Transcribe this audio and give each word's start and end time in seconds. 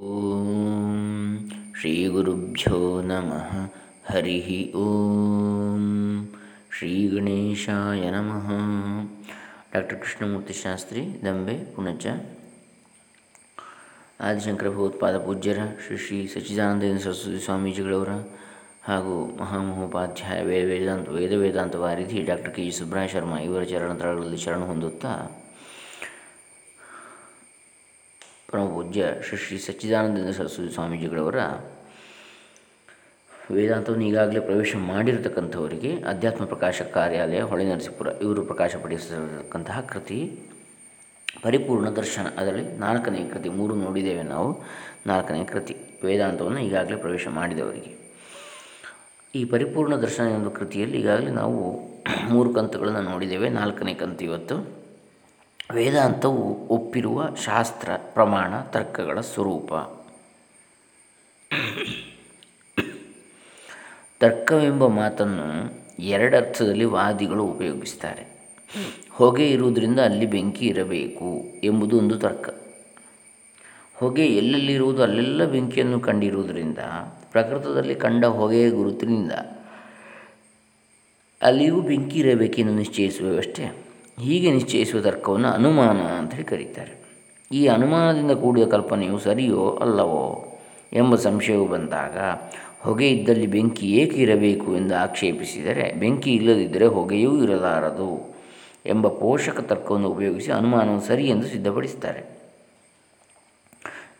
ಓಂ 0.00 1.36
ಶ್ರೀ 1.78 1.92
ಗುರುಭ್ಯೋ 2.06 2.78
ನಮಃ 3.02 3.46
ಹರಿ 4.06 4.34
ಓಂ 4.74 5.84
ಶ್ರೀ 6.70 6.90
ಗಣೇಶಾಯ 7.06 8.10
ನಮಃ 8.10 8.48
ಡಾಕ್ಟರ್ 9.72 9.98
ಕೃಷ್ಣಮೂರ್ತಿ 10.00 10.52
ಶಾಸ್ತ್ರಿ 10.52 11.02
ದಂಬೆ 11.24 11.56
ಪುಣಚ 11.74 12.06
ಆದಿಶಂಕರ 14.20 14.68
ಭಗವತ್ಪಾದ 14.68 15.18
ಪೂಜ್ಯರ 15.18 15.62
ಶ್ರೀ 15.86 15.96
ಶ್ರೀ 15.96 16.26
ಸಚ್ಚಿದಾನಂದ 16.26 16.98
ಸರಸ್ವತಿ 16.98 17.40
ಸ್ವಾಮೀಜಿಗಳವರ 17.44 18.12
ಹಾಗೂ 18.84 19.16
ಮಹಾಮಹೋಪಾಧ್ಯಾಯ 19.40 20.42
ವೇದ 20.42 20.66
ವೇದಾಂತ 20.70 21.08
ವೇದ 21.08 21.32
ವೇದಾಂತ 21.36 21.74
ವಾರಿಧಿ 21.76 22.22
ಡಾಕ್ಟರ್ 22.22 22.54
ಕೆ 22.54 22.64
ಜಿ 22.64 22.70
ಸುಬ್ರಹ 22.70 23.06
ಶರ್ಮಾ 23.06 23.40
ಇವರ 23.40 23.64
ಚರಣತಳಗಳಲ್ಲಿ 23.64 24.36
ಶರಣ 24.36 24.62
ಹೊಂದುತ್ತಾ 24.64 25.14
ಪರಮಪೂಜ್ಯ 28.50 29.06
ಶ್ರೀ 29.28 29.38
ಶ್ರೀ 29.38 29.58
ಸಚ್ಚಿದಾನಂದ 29.58 30.30
ಸರಸ್ವತಿ 30.30 30.74
ಸ್ವಾಮೀಜಿಗಳವರ 30.74 31.36
ವೇದಾಂತವನ್ನು 33.50 34.04
ಈಗಾಗಲೇ 34.04 34.40
ಪ್ರವೇಶ 34.40 34.76
ಮಾಡಿರತಕ್ಕಂಥವರಿಗೆ 34.76 35.92
ಅಧ್ಯಾತ್ಮ 35.92 36.44
ಪ್ರಕಾಶ 36.44 36.82
ಕಾರ್ಯಾಲಯ 36.82 37.40
ಹೊಳೆ 37.40 37.64
ನರಸೀಪುರ 37.64 38.08
ಇವರು 38.08 38.42
ಪ್ರಕಾಶಪಡಿಸಿರತಕ್ಕಂತಹ 38.42 39.80
ಕೃತಿ, 39.80 40.38
ಪರಿಪೂರ್ಣ 41.42 41.88
ದರ್ಶನ. 41.88 42.26
ಅದರಲ್ಲಿ 42.36 42.72
ನಾಲ್ಕನೇ 42.72 43.30
ಕೃತಿ, 43.32 43.48
ಮೂರು 43.48 43.74
ನೋಡಿದ್ದೇವೆ 43.74 44.22
ನಾವು. 44.22 44.62
ನಾಲ್ಕನೇ 45.06 45.44
ಕೃತಿ, 45.44 45.76
ವೇದಾಂತವನ್ನು 46.04 46.60
ಈಗಾಗಲೇ 46.60 46.96
ಪ್ರವೇಶ 46.96 47.28
ಮಾಡಿದವರಿಗೆ. 47.28 48.14
ಈ 49.34 49.44
ಪರಿಪೂರ್ಣ 49.44 49.96
ದರ್ಶನ 49.96 50.22
ಎಂಬ 50.22 50.48
ಕೃತಿಯಲ್ಲಿ 50.48 51.00
ಈಗಾಗಲೇ 51.00 51.30
ನಾವು 51.30 51.80
ಮೂರು 52.30 52.54
ಕಂತುಗಳನ್ನು 52.54 53.02
ನೋಡಿದ್ದೇವೆ. 53.02 53.48
ನಾಲ್ಕನೇ 53.48 53.94
ಕಂತು 53.94 54.24
ಇವತ್ತು. 54.24 54.75
ವೇದಾಂತವು 55.72 56.68
ಒಪ್ಪಿರುವ 56.68 57.34
ಶಾಸ್ತ್ರ, 57.44 57.88
ಪ್ರಮಾಣ, 57.96 58.60
ತರ್ಕಗಳ 58.60 59.20
ಸ್ವರೂಪ. 59.20 59.74
ತರ್ಕವೆಂಬ 64.20 64.86
ಮಾತನ್ನು 64.86 65.72
ಎರಡರ್ಥದಲ್ಲಿ 66.02 66.84
ವಾದಿಗಳು 66.84 67.44
ಉಪಯೋಗಿಸ್ತಾರೆ. 67.44 68.26
ಹೊಗೆ 69.10 69.50
ಇರುವುದರಿಂದ 69.50 70.00
ಅಲ್ಲಿ 70.00 70.26
ಬೆಂಕಿ 70.26 70.66
ಇರಬೇಕು 70.66 71.44
ಎಂಬುದು 71.64 71.98
ಒಂದು 71.98 72.18
ತರ್ಕ. 72.18 72.48
ಹೊಗೆ 73.94 74.26
ಎಲ್ಲೆಲ್ಲಿರುವುದು 74.26 75.02
ಅಲ್ಲೆಲ್ಲ 75.02 75.44
ಬೆಂಕಿಯನ್ನು 75.44 76.00
ಕಂಡಿರುವುದರಿಂದ, 76.00 76.78
ಪ್ರಕೃತದಲ್ಲಿ 77.30 77.94
ಕಂಡ 77.94 78.24
ಹೊಗೆಯ 78.24 78.70
ಗುರುತಿನಿಂದ 78.70 79.32
ಅಲ್ಲಿಯೂ 81.42 81.80
ಬೆಂಕಿ 81.80 82.18
ಇರಬೇಕೆಂದು 82.18 82.72
ನಿಶ್ಚಯಿಸುವವಷ್ಟೇ. 82.72 83.85
ಹೀಗೆ 84.20 84.50
ನಿಶ್ಚಯಿಸುವ 84.50 85.00
ತರ್ಕವನ್ನು 85.00 85.48
ಅನುಮಾನ 85.48 86.00
ಅಂತೇಳಿ 86.00 86.44
ಕರೀತಾರೆ. 86.44 86.94
ಈ 87.52 87.66
ಅನುಮಾನದಿಂದ 87.66 88.30
ಕೂಡಿದ 88.30 88.68
ಕಲ್ಪನೆಯು 88.68 89.18
ಸರಿಯೋ 89.18 89.78
ಅಲ್ಲವೋ 89.82 90.52
ಎಂಬ 90.92 91.14
ಸಂಶಯವು 91.14 91.66
ಬಂದಾಗ 91.66 92.16
ಹೊಗೆ 92.78 93.08
ಇದ್ದಲ್ಲಿ 93.10 93.46
ಬೆಂಕಿ 93.46 93.92
ಏಕೆ 93.92 94.16
ಇರಬೇಕು 94.16 94.76
ಎಂದು 94.76 94.94
ಆಕ್ಷೇಪಿಸಿದರೆ 94.94 95.92
ಬೆಂಕಿ 95.92 96.34
ಇಲ್ಲದಿದ್ದರೆ 96.34 96.86
ಹೊಗೆಯೂ 96.86 97.42
ಇರಲಾರದು 97.42 98.36
ಎಂಬ 98.86 99.08
ಪೋಷಕ 99.08 99.60
ತರ್ಕವನ್ನು 99.60 100.08
ಉಪಯೋಗಿಸಿ 100.08 100.52
ಅನುಮಾನವು 100.52 101.00
ಸರಿ 101.00 101.28
ಎಂದು 101.28 101.46
ಸಿದ್ಧಪಡಿಸ್ತಾರೆ. 101.46 102.22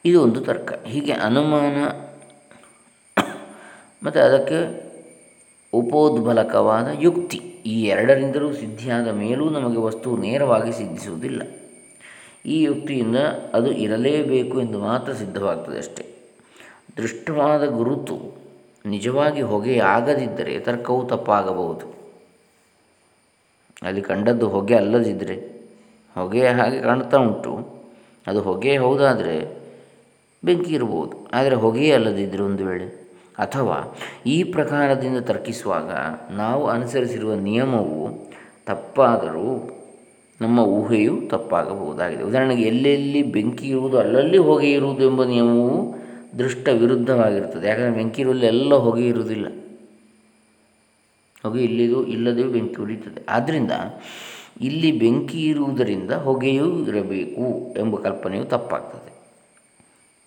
ಇದು 0.05 0.23
ಒಂದು 0.23 0.41
ತರ್ಕ. 0.41 0.87
ಹೀಗೆ 0.87 1.13
ಅನುಮಾನ 1.13 1.77
ಮತ್ತು 4.03 4.21
ಅದಕ್ಕೆ 4.21 4.59
ಉಪೋದ್ಬಲಕವಾದ 5.73 6.89
ಯುಕ್ತಿ. 7.01 7.56
ಈ 7.67 7.85
ಎರಡರಿಂದಲೂ 7.85 8.53
ಸಿದ್ಧಿಯಾದ 8.53 9.09
ಮೇಲೂ 9.09 9.51
ನಮಗೆ 9.51 9.79
ವಸ್ತು 9.79 10.17
ನೇರವಾಗಿ 10.17 10.73
ಸಿದ್ಧಿಸುವುದಿಲ್ಲ. 10.73 11.43
ಈ 12.47 12.63
ಯುಕ್ತಿಯಿಂದ 12.63 13.17
ಅದು 13.55 13.73
ಇರಲೇಬೇಕು 13.73 14.61
ಎಂದು 14.61 14.79
ಮಾತ್ರ 14.79 15.13
ಸಿದ್ಧವಾಗ್ತದೆ 15.13 15.79
ಅಷ್ಟೇ. 15.79 16.07
ದೃಷ್ಟವಾದ 16.97 17.67
ಗುರುತು 17.67 18.35
ನಿಜವಾಗಿ 18.87 19.43
ಹೊಗೆ 19.43 19.79
ಆಗದಿದ್ದರೆ 19.79 20.61
ತರ್ಕವು 20.61 21.05
ತಪ್ಪಾಗಬಹುದು. 21.05 21.87
ಅಲ್ಲಿ 23.83 24.03
ಕಂಡದ್ದು 24.03 24.49
ಹೊಗೆ 24.49 24.75
ಅಲ್ಲದಿದ್ದರೆ 24.75 25.37
ಹೊಗೆ 26.15 26.49
ಹಾಗೆ 26.49 26.83
ಕಾಣ್ತಾ 26.83 27.17
ಉಂಟು. 27.17 27.77
ಅದು 28.27 28.43
ಹೊಗೆ 28.43 28.77
ಹೌದಾದರೆ 28.77 29.59
ಬೆಂಕಿ 30.45 30.75
ಇರ್ಬೋದು 30.75 31.27
ಆದರೆ 31.33 31.55
ಹೊಗೆಯೇ 31.55 31.93
ಅಲ್ಲದಿದ್ದರೆ 31.93 32.43
ಒಂದು 32.43 32.67
ವೇಳೆ. 32.67 33.06
ಅಥವಾ 33.39 33.99
ಈ 34.27 34.45
ಪ್ರಕಾರದಿಂದ 34.45 35.19
ತರ್ಕಿಸುವಾಗ 35.19 35.91
ನಾವು 36.31 36.67
ಅನುಸರಿಸಿರುವ 36.67 37.35
ನಿಯಮವು 37.35 38.31
ತಪ್ಪಾದರೂ 38.67 39.73
ನಮ್ಮ 40.41 40.59
ಊಹೆಯು 40.61 41.21
ತಪ್ಪಾಗಬಹುದಾಗಿದೆ. 41.29 42.23
ಉದಾಹರಣೆಗೆ 42.23 42.63
ಎಲ್ಲೆಲ್ಲಿ 42.63 43.23
ಬೆಂಕಿ 43.23 43.69
ಇರುವುದು 43.69 43.99
ಅಲ್ಲಲ್ಲಿ 43.99 44.39
ಹೊಗೆ 44.39 44.71
ಇರುವುದು 44.73 45.05
ಎಂಬ 45.05 45.25
ನಿಯಮವು 45.25 45.95
ದೃಷ್ಟ 46.39 46.69
ವಿರುದ್ಧವಾಗಿರುತ್ತದೆ. 46.69 47.69
ಯಾಕಂದರೆ 47.69 47.91
ಬೆಂಕಿ 47.91 48.23
ಇರುವಲ್ಲಿ 48.23 48.47
ಎಲ್ಲ 48.47 48.75
ಹೊಗೆ 48.75 49.09
ಇರುವುದಿಲ್ಲ. 49.09 49.47
ಹೊಗೆ 51.43 51.65
ಇಲ್ಲಿದು 51.65 52.07
ಇಲ್ಲದೆ 52.07 52.43
ಬೆಂಕಿ 52.43 52.83
ಉರಿಯುತ್ತದೆ. 52.83 53.27
ಆದ್ದರಿಂದ 53.29 53.73
ಇಲ್ಲಿ 54.61 54.93
ಬೆಂಕಿ 54.93 55.47
ಇರುವುದರಿಂದ 55.47 56.11
ಹೊಗೆಯೂ 56.11 56.79
ಇರಬೇಕು 56.79 57.75
ಎಂಬ 57.79 57.97
ಕಲ್ಪನೆಯು 57.97 58.45
ತಪ್ಪಾಗ್ತದೆ. 58.45 59.06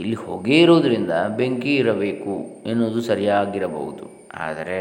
ಇಲ್ಲಿ 0.02 0.18
ಹೊಗೆ 0.26 0.58
ಇರೋದರಿಂದ 0.64 1.14
ಬೆಂಕಿ 1.40 1.72
ಇರಬೇಕು 1.82 2.34
ಎನ್ನುವುದು 2.72 3.02
ಸರಿಯಾಗಿರಬಹುದು. 3.10 4.06
ಆದರೆ 4.46 4.80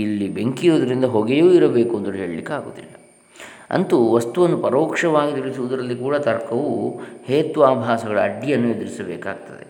ಇಲ್ಲಿ 0.00 0.26
ಬೆಂಕಿ 0.36 0.64
ಇರೋದರಿಂದ 0.70 1.06
ಹೊಗೆಯೂ 1.16 1.48
ಇರಬೇಕು 1.58 1.94
ಅಂತ 1.98 2.14
ಹೇಳಲಿಕ್ಕೆ 2.22 2.54
ಆಗೋದಿಲ್ಲ 2.58 2.94
ಅಂತೂ 3.76 3.96
ವಸ್ತುವನ್ನು 4.16 4.58
ಪರೋಕ್ಷವಾಗಿ 4.66 5.32
ತಿಳಿಸುವುದರಲ್ಲಿ 5.38 5.96
ಕೂಡ 6.04 6.14
ತರ್ಕವು 6.28 6.70
ಹೇತ್ವಾಭಾಸಗಳ 7.28 8.18
ಅಡ್ಡಿಯನ್ನು 8.28 8.68
ಎದುರಿಸಬೇಕಾಗ್ತದೆ. 8.74 9.64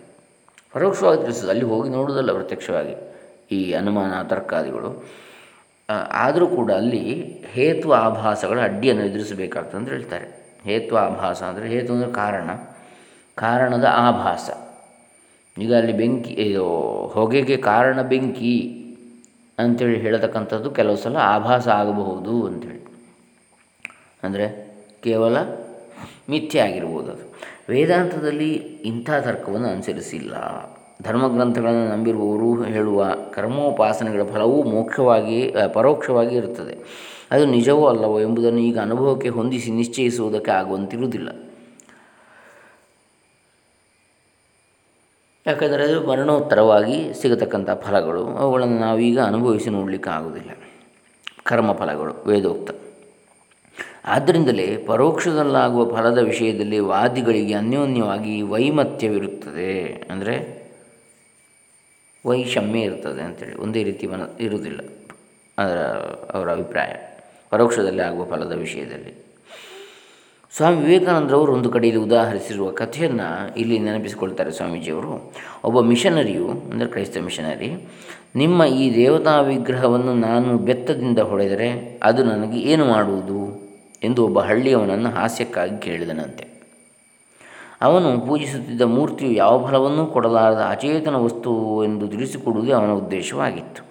ಪರೋಕ್ಷವಾಗಿ 0.73 1.21
ತಿಳಿಸೋದು 1.25 1.51
ಅಲ್ಲಿ 1.53 1.65
ಹೋಗಿ 1.71 1.89
ನೋಡುವುದಲ್ಲ 1.97 2.31
ಪ್ರತ್ಯಕ್ಷವಾಗಿ 2.39 2.95
ಈ 3.57 3.59
ಅನುಮಾನ 3.79 4.21
ತರ್ಕಾದಿಗಳು. 4.31 4.91
ಆದರೂ 6.23 6.45
ಕೂಡ 6.57 6.69
ಅಲ್ಲಿ 6.81 7.03
ಹೇತು 7.55 7.87
ಆಭಾಸಗಳ 8.03 8.59
ಅಡ್ಡಿಯನ್ನು 8.69 9.03
ಎದುರಿಸಬೇಕಾಗ್ತದೆ 9.09 9.79
ಅಂತ 9.81 9.89
ಹೇಳ್ತಾರೆ. 9.95 10.27
ಹೇತ್ವ 10.69 10.97
ಆಭಾಸ 11.07 11.41
ಅಂದರೆ 11.49 11.67
ಹೇತು 11.73 11.91
ಅಂದರೆ 11.95 12.11
ಕಾರಣ. 12.21 12.49
ಕಾರಣದ 13.35 13.85
ಆಭಾಸ. 13.95 14.49
ಈಗ 15.57 15.75
ಅಲ್ಲಿ 15.75 15.93
ಬೆಂಕಿ, 15.93 16.33
ಇದು 16.33 16.65
ಹೊಗೆಗೆ 17.13 17.57
ಕಾರಣ 17.57 18.01
ಬೆಂಕಿ 18.01 18.77
ಅಂಥೇಳಿ 19.59 19.99
ಹೇಳತಕ್ಕಂಥದ್ದು 19.99 20.71
ಕೆಲವು 20.71 20.97
ಸಲ 20.97 21.17
ಆಭಾಸ 21.17 21.67
ಆಗಬಹುದು 21.67 22.45
ಅಂಥೇಳಿ 22.45 22.81
ಅಂದರೆ 24.23 24.45
ಕೇವಲ 25.03 25.37
ಮಿಥ್ಯ 26.29 26.61
ಆಗಿರ್ಬೋದು 26.61 27.11
ಅದು. 27.11 27.33
ವೇದಾಂತದಲ್ಲಿ 27.69 28.53
ಇಂಥ 28.91 29.09
ತರ್ಕವನ್ನು 29.21 29.67
ಅನುಸರಿಸಿಲ್ಲ. 29.67 30.33
ಧರ್ಮಗ್ರಂಥಗಳನ್ನು 31.03 31.95
ನಂಬಿರುವವರು 31.95 32.63
ಹೇಳುವ 32.63 33.07
ಕರ್ಮೋಪಾಸನೆಗಳ 33.33 34.23
ಫಲವೂ 34.23 34.63
ಮೋಕ್ಷವಾಗಿ 34.63 35.55
ಪರೋಕ್ಷವಾಗಿ 35.73 36.35
ಇರುತ್ತದೆ. 36.35 36.77
ಅದು 37.31 37.45
ನಿಜವೋ 37.45 37.87
ಅಲ್ಲವೋ 37.87 38.19
ಎಂಬುದನ್ನು 38.19 38.59
ಈಗ 38.59 38.79
ಅನುಭವಕ್ಕೆ 38.79 39.29
ಹೊಂದಿಸಿ 39.29 39.71
ನಿಶ್ಚಯಿಸುವುದಕ್ಕೆ 39.71 40.51
ಆಗುವಂತಿರುವುದಿಲ್ಲ. 40.51 41.29
ಯಾಕಂದರೆ 45.47 45.83
ಅದು 45.83 46.07
ಮರಣೋತ್ತರವಾಗಿ 46.07 47.13
ಸಿಗತಕ್ಕಂಥ 47.21 47.69
ಫಲಗಳು. 47.71 48.25
ಅವುಗಳನ್ನು 48.25 48.79
ನಾವೀಗ 48.79 49.19
ಅನುಭವಿಸಿ 49.19 49.69
ನೋಡಲಿಕ್ಕೆ 49.69 50.09
ಆಗುವುದಿಲ್ಲ 50.09 50.51
ಕರ್ಮಫಲಗಳು, 51.43 52.13
ವೇದೋಕ್ತ. 52.13 52.71
ಆದ್ದರಿಂದಲೇ 54.05 54.77
ಪರೋಕ್ಷದಲ್ಲಾಗುವ 54.77 55.95
ಫಲದ 55.95 56.17
ವಿಷಯದಲ್ಲಿ 56.17 56.79
ವಾದಿಗಳಿಗೆ 56.79 57.53
ಅನ್ಯೋನ್ಯವಾಗಿ 57.53 58.41
ವೈಮತ್ಯವಿರುತ್ತದೆ. 58.41 60.03
ಅಂದರೆ 60.11 60.61
ವೈಷಮ್ಯ 62.25 62.79
ಇರ್ತದೆ 62.79 63.21
ಅಂತೇಳಿ. 63.21 63.55
ಒಂದೇ 63.55 63.83
ರೀತಿ 63.83 64.07
ಮನ 64.07 64.21
ಇರುವುದಿಲ್ಲ. 64.39 64.79
ಅದರ 65.57 65.77
ಅವರ 66.33 66.51
ಅಭಿಪ್ರಾಯ. 66.51 66.93
ಪರೋಕ್ಷದಲ್ಲಿ 67.49 68.01
ಆಗುವ 68.01 68.25
ಫಲದ 68.25 68.51
ವಿಷಯದಲ್ಲಿ. 68.51 69.30
ಸ್ವಾಮಿ 70.55 70.81
ವಿವೇಕಾನಂದರವರು 70.81 71.53
ಒಂದು 71.53 71.69
ಕಡೆಯಲ್ಲಿ 71.69 72.01
ಉದಾಹರಿಸಿರುವ 72.03 72.71
ಕಥೆಯನ್ನು 72.71 73.27
ಇಲ್ಲಿ 73.57 73.79
ನೆನಪಿಸಿಕೊಳ್ತಾರೆ 73.79 74.51
ಸ್ವಾಮೀಜಿಯವರು. 74.51 75.11
ಒಬ್ಬ 75.63 75.81
ಮಿಷನರಿಯು, 75.81 76.47
ಅಂದರೆ 76.47 76.87
ಕ್ರೈಸ್ತ 76.87 77.17
ಮಿಷನರಿ, 77.17 77.69
ನಿಮ್ಮ 78.35 78.63
ಈ 78.63 78.95
ದೇವತಾ 78.95 79.41
ವಿಗ್ರಹವನ್ನು 79.41 80.13
ನಾನು 80.13 80.57
ಬೆತ್ತದಿಂದ 80.57 81.19
ಹೊಡೆದರೆ 81.19 81.99
ಅದು 82.03 82.23
ನನಗೆ 82.23 82.59
ಏನು 82.59 82.85
ಮಾಡುವುದು 82.85 83.39
ಎಂದು 84.03 84.25
ಒಬ್ಬ 84.25 84.39
ಹಳ್ಳಿಯವನನ್ನು 84.39 85.09
ಹಾಸ್ಯಕ್ಕಾಗಿ 85.09 85.77
ಕೇಳಿದನಂತೆ. 85.77 86.45
ಅವನು 87.81 88.09
ಪೂಜಿಸುತ್ತಿದ್ದ 88.27 88.81
ಮೂರ್ತಿಯು 88.81 89.31
ಯಾವ 89.31 89.67
ಫಲವನ್ನೂ 89.67 90.05
ಕೊಡಲಾರದ 90.05 90.63
ಅಚೇತನ 90.69 91.15
ವಸ್ತು 91.15 91.83
ಎಂದು 91.83 92.07
ತಿಳಿಸಿಕೊಡುವುದೇ 92.07 92.71
ಅವನ 92.71 92.91
ಉದ್ದೇಶವಾಗಿತ್ತು. 92.91 93.83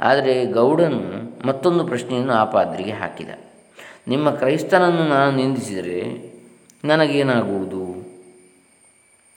ಆದರೆ 0.00 0.46
ಗೌಡನು 0.46 1.02
ಮತ್ತೊಂದು 1.46 1.84
ಪ್ರಶ್ನೆಯನ್ನು 1.84 2.32
ಆ 2.32 2.44
ಪಾದ್ರಿಗೆ 2.44 2.92
ಹಾಕಿದ. 2.92 3.30
ನಿಮ್ಮ 4.08 4.30
ಕ್ರೈಸ್ತನನ್ನು 4.30 5.08
ನಾನು 5.08 5.36
ನಿಂದಿಸಿದರೆ 5.36 6.28
ನನಗೇನಾಗುವುದು? 6.84 7.82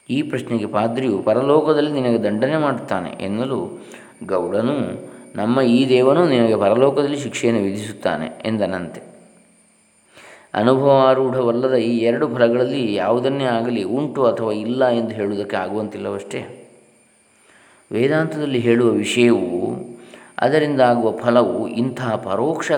ಈ 0.09 0.21
ಪ್ರಶ್ನೆಗೆ 0.21 0.65
ಪಾದ್ರಿಯು 0.65 1.19
ಪರಲೋಕದಲ್ಲಿ 1.19 1.91
ನಿನಗೆ 1.91 2.23
ದಂಡನೆ 2.23 2.57
ಮಾಡುತ್ತಾನೆ 2.57 3.09
ಎನ್ನಲು 3.09 3.59
ಗೌಡನು, 4.25 4.75
ನಮ್ಮ 5.35 5.62
ಈ 5.62 5.89
ದೇವನು 5.89 6.29
ನಿನಗೆ 6.29 6.56
ಪರಲೋಕದಲ್ಲಿ 6.56 7.19
ಶಿಕ್ಷೆಯನ್ನು 7.19 7.62
ವಿಧಿಸುತ್ತಾನೆ 7.62 8.41
ಎಂದನಂತೆ. 8.45 9.01
ಅನುಭವಾರೂಢವಲ್ಲದ 10.53 11.75
ಈ 11.75 11.97
ಎರಡು 11.97 12.27
ಫಲಗಳಲ್ಲಿ 12.27 12.94
ಯಾವುದನ್ನೇ 12.94 13.44
ಆಗಲಿ 13.44 13.83
ಉಂಟು 13.83 14.25
ಅಥವಾ 14.25 14.51
ಇಲ್ಲ 14.51 14.88
ಎಂದು 14.88 15.09
ಹೇಳುವುದಕ್ಕೆ 15.09 15.56
ಆಗುವಂತಿಲ್ಲವಷ್ಟೇ. 15.56 16.39
ವೇದಾಂತದಲ್ಲಿ 17.91 18.59
ಹೇಳುವ 18.59 18.89
ವಿಷಯವು 18.89 19.75
ಅದರಿಂದ 20.38 20.81
ಆಗುವ 20.81 21.18
ಫಲವು 21.18 21.68
ಇಂತಹ 21.68 22.15
ಪರೋಕ್ಷ 22.15 22.71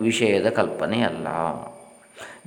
ವಿಷಯದ 0.00 0.48
ಕಲ್ಪನೆ 0.48 1.00
ಅಲ್ಲ. 1.00 1.26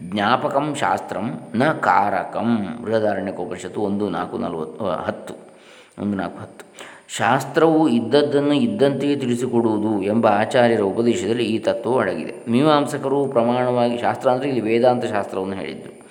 ಜ್ಞಾಪಕಂ 0.01 0.75
ಶಾಸ್ತ್ರಂ 0.75 1.39
ನ 1.55 1.63
ಕಾರಕಂ. 1.71 2.79
ಬೃಹದಾರಣ್ಯಕೋಪನಿಷತ್ತು 2.83 3.81
ಒಂದು, 3.81 4.09
ನಾಲ್ಕು, 4.09 4.38
ನಲವತ್ತು 4.38 4.85
ಹತ್ತು. 4.85 5.33
ಒಂದು, 6.01 6.17
ನಾಲ್ಕು, 6.17 6.39
ಹತ್ತು. 6.39 6.94
ಶಾಸ್ತ್ರವು 7.15 7.88
ಇದ್ದದ್ದನ್ನು 7.88 8.53
ಇದ್ದಂತೆಯೇ 8.53 9.15
ತಿಳಿಸಿಕೊಡುವುದು 9.15 10.03
ಎಂಬ 10.03 10.27
ಆಚಾರ್ಯರ 10.27 10.81
ಉಪದೇಶದಲ್ಲಿ 10.81 11.44
ಈ 11.44 11.59
ತತ್ವವು 11.59 12.00
ಅಡಗಿದೆ. 12.00 12.51
ಮೀಮಾಂಸಕರು 12.51 13.25
ಪ್ರಮಾಣವಾಗಿ 13.25 13.97
ಶಾಸ್ತ್ರ 13.97 14.29
ಅಂದರೆ 14.29 14.47
ಇಲ್ಲಿ 14.47 14.61
ವೇದಾಂತ 14.61 15.05
ಶಾಸ್ತ್ರವನ್ನು 15.05 15.55
ಹೇಳಿದ್ದು. 15.55 16.03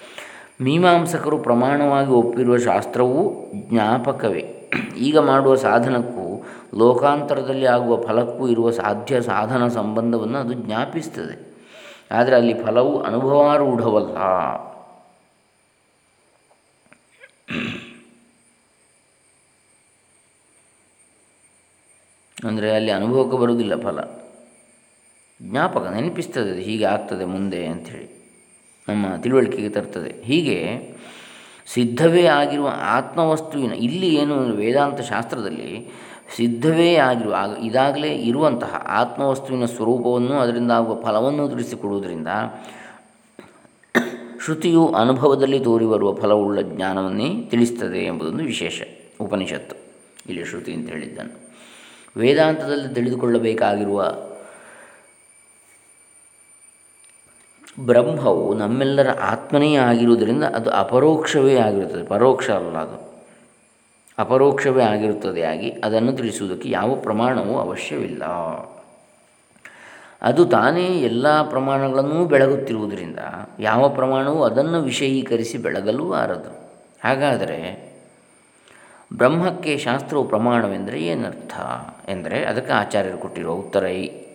ಮೀಮಾಂಸಕರು 0.64 1.38
ಪ್ರಮಾಣವಾಗಿ 1.38 2.10
ಒಪ್ಪಿರುವ 2.10 2.56
ಶಾಸ್ತ್ರವು 2.58 3.34
ಜ್ಞಾಪಕವೇ. 3.54 4.70
ಈಗ 4.96 5.18
ಮಾಡುವ 5.18 5.54
ಸಾಧನಕ್ಕೂ 5.54 6.31
ಲೋಕಾಂತರದಲ್ಲಿ 6.74 7.66
ಆಗುವ 7.66 8.02
ಫಲಕ್ಕೂ 8.02 8.48
ಇರುವ 8.48 8.70
ಸಾಧ್ಯ 8.70 9.22
ಸಾಧನ 9.22 9.68
ಸಂಬಂಧವನ್ನು 9.68 10.38
ಅದು 10.38 10.52
ಜ್ಞಾಪಿಸ್ತದೆ. 10.52 11.52
ಆದರೆ 12.10 12.36
ಅಲ್ಲಿ 12.36 12.54
ಫಲವು 12.54 13.02
ಅನುಭವಾರೂಢವಲ್ಲ. 13.02 14.16
ಅಂದರೆ 22.44 22.74
ಅಲ್ಲಿ 22.74 22.90
ಅನುಭವಕ್ಕೆ 22.90 23.36
ಬರುವುದಿಲ್ಲ 23.36 23.80
ಫಲ. 23.80 24.00
ಜ್ಞಾಪಕ 25.50 25.86
ನೆನಪಿಸ್ತದೆ 25.86 26.62
ಹೀಗೆ 26.62 26.84
ಆಗ್ತದೆ 26.84 27.24
ಮುಂದೆ 27.24 27.66
ಅಂಥೇಳಿ. 27.66 28.22
ನಮ್ಮ 28.88 29.16
ತಿಳುವಳಿಕೆಗೆ 29.16 29.68
ತರ್ತದೆ. 29.68 30.22
ಹೀಗೆ 30.22 30.58
ಸಿದ್ಧವೇ 31.66 32.26
ಆಗಿರುವ 32.26 32.70
ಆತ್ಮವಸ್ತುವಿನ 32.80 33.72
ಇಲ್ಲಿ 33.72 34.14
ಏನು 34.14 34.42
ವೇದಾಂತ 34.42 35.00
ಶಾಸ್ತ್ರದಲ್ಲಿ 35.00 35.90
ಸಿದ್ಧವೇ 36.36 36.94
ಆಗಿರುವ 36.94 37.34
ಆಗ 37.38 37.56
ಇದಾಗಲೇ 37.60 38.14
ಇರುವಂತಹ 38.14 38.84
ಆತ್ಮವಸ್ತುವಿನ 38.88 39.64
ಸ್ವರೂಪವನ್ನು 39.64 40.40
ಅದರಿಂದ 40.40 40.72
ಆಗುವ 40.72 41.02
ಫಲವನ್ನು 41.02 41.48
ತಿಳಿಸಿಕೊಡುವುದರಿಂದ 41.48 42.28
ಶ್ರುತಿಯು 44.44 44.88
ಅನುಭವದಲ್ಲಿ 44.88 45.60
ತೋರಿ 45.60 45.86
ಬರುವ 45.86 46.14
ಫಲವುಳ್ಳ 46.14 46.60
ಜ್ಞಾನವನ್ನೇ 46.60 47.42
ತಿಳಿಸ್ತದೆ 47.50 47.98
ಎಂಬುದೊಂದು 47.98 48.44
ವಿಶೇಷ 48.44 48.82
ಉಪನಿಷತ್ತು. 49.20 49.76
ಇಲ್ಲಿ 50.28 50.44
ಶ್ರುತಿ 50.44 50.72
ಅಂತ 50.72 50.88
ಹೇಳಿದ್ದಾನೆ. 50.88 51.42
ವೇದಾಂತದಲ್ಲಿ 52.16 52.94
ತಿಳಿದುಕೊಳ್ಳಬೇಕಾಗಿರುವ 52.94 54.16
ಬ್ರಹ್ಮವು 57.80 58.54
ನಮ್ಮೆಲ್ಲರ 58.54 59.10
ಆತ್ಮನೇ 59.10 59.74
ಆಗಿರುವುದರಿಂದ 59.74 60.44
ಅದು 60.44 60.70
ಅಪರೋಕ್ಷವೇ 60.70 61.56
ಆಗಿರುತ್ತದೆ. 61.56 62.06
ಪರೋಕ್ಷ 62.06 62.50
ಅಲ್ಲ 62.50 62.76
ಅದು. 62.76 63.11
ಅಪರೋಕ್ಷವೇ 64.18 64.82
ಆಗಿರುತ್ತದೆ 64.82 65.42
ಆಗಿ 65.42 65.70
ಅದನ್ನು 65.70 66.12
ತಿಳಿಸುವುದಕ್ಕೆ 66.12 66.70
ಯಾವ 66.70 66.94
ಪ್ರಮಾಣವೂ 66.94 67.58
ಅವಶ್ಯವಿಲ್ಲ. 67.58 68.24
ಅದು 70.22 70.44
ತಾನೇ 70.44 70.84
ಎಲ್ಲ 70.84 71.48
ಪ್ರಮಾಣಗಳನ್ನೂ 71.50 72.24
ಬೆಳಗುತ್ತಿರುವುದರಿಂದ 72.24 73.18
ಯಾವ 73.60 73.88
ಪ್ರಮಾಣವೂ 73.88 74.42
ಅದನ್ನು 74.42 74.82
ವಿಷಯೀಕರಿಸಿ 74.82 75.58
ಬೆಳಗಲು 75.58 76.12
ಆರದು 76.12 76.70
ಹಾಗಾದರೆ 77.04 77.92
ಬ್ರಹ್ಮಕ್ಕೆ 79.12 79.78
ಶಾಸ್ತ್ರವು 79.78 80.24
ಪ್ರಮಾಣವೆಂದರೆ 80.24 81.02
ಏನರ್ಥ? 81.02 81.60
ಎಂದರೆ 82.08 82.44
ಅದಕ್ಕೆ 82.44 82.72
ಆಚಾರ್ಯರು 82.72 83.18
ಕೊಟ್ಟಿರುವ 83.18 83.52
ಉತ್ತರ 83.52 83.84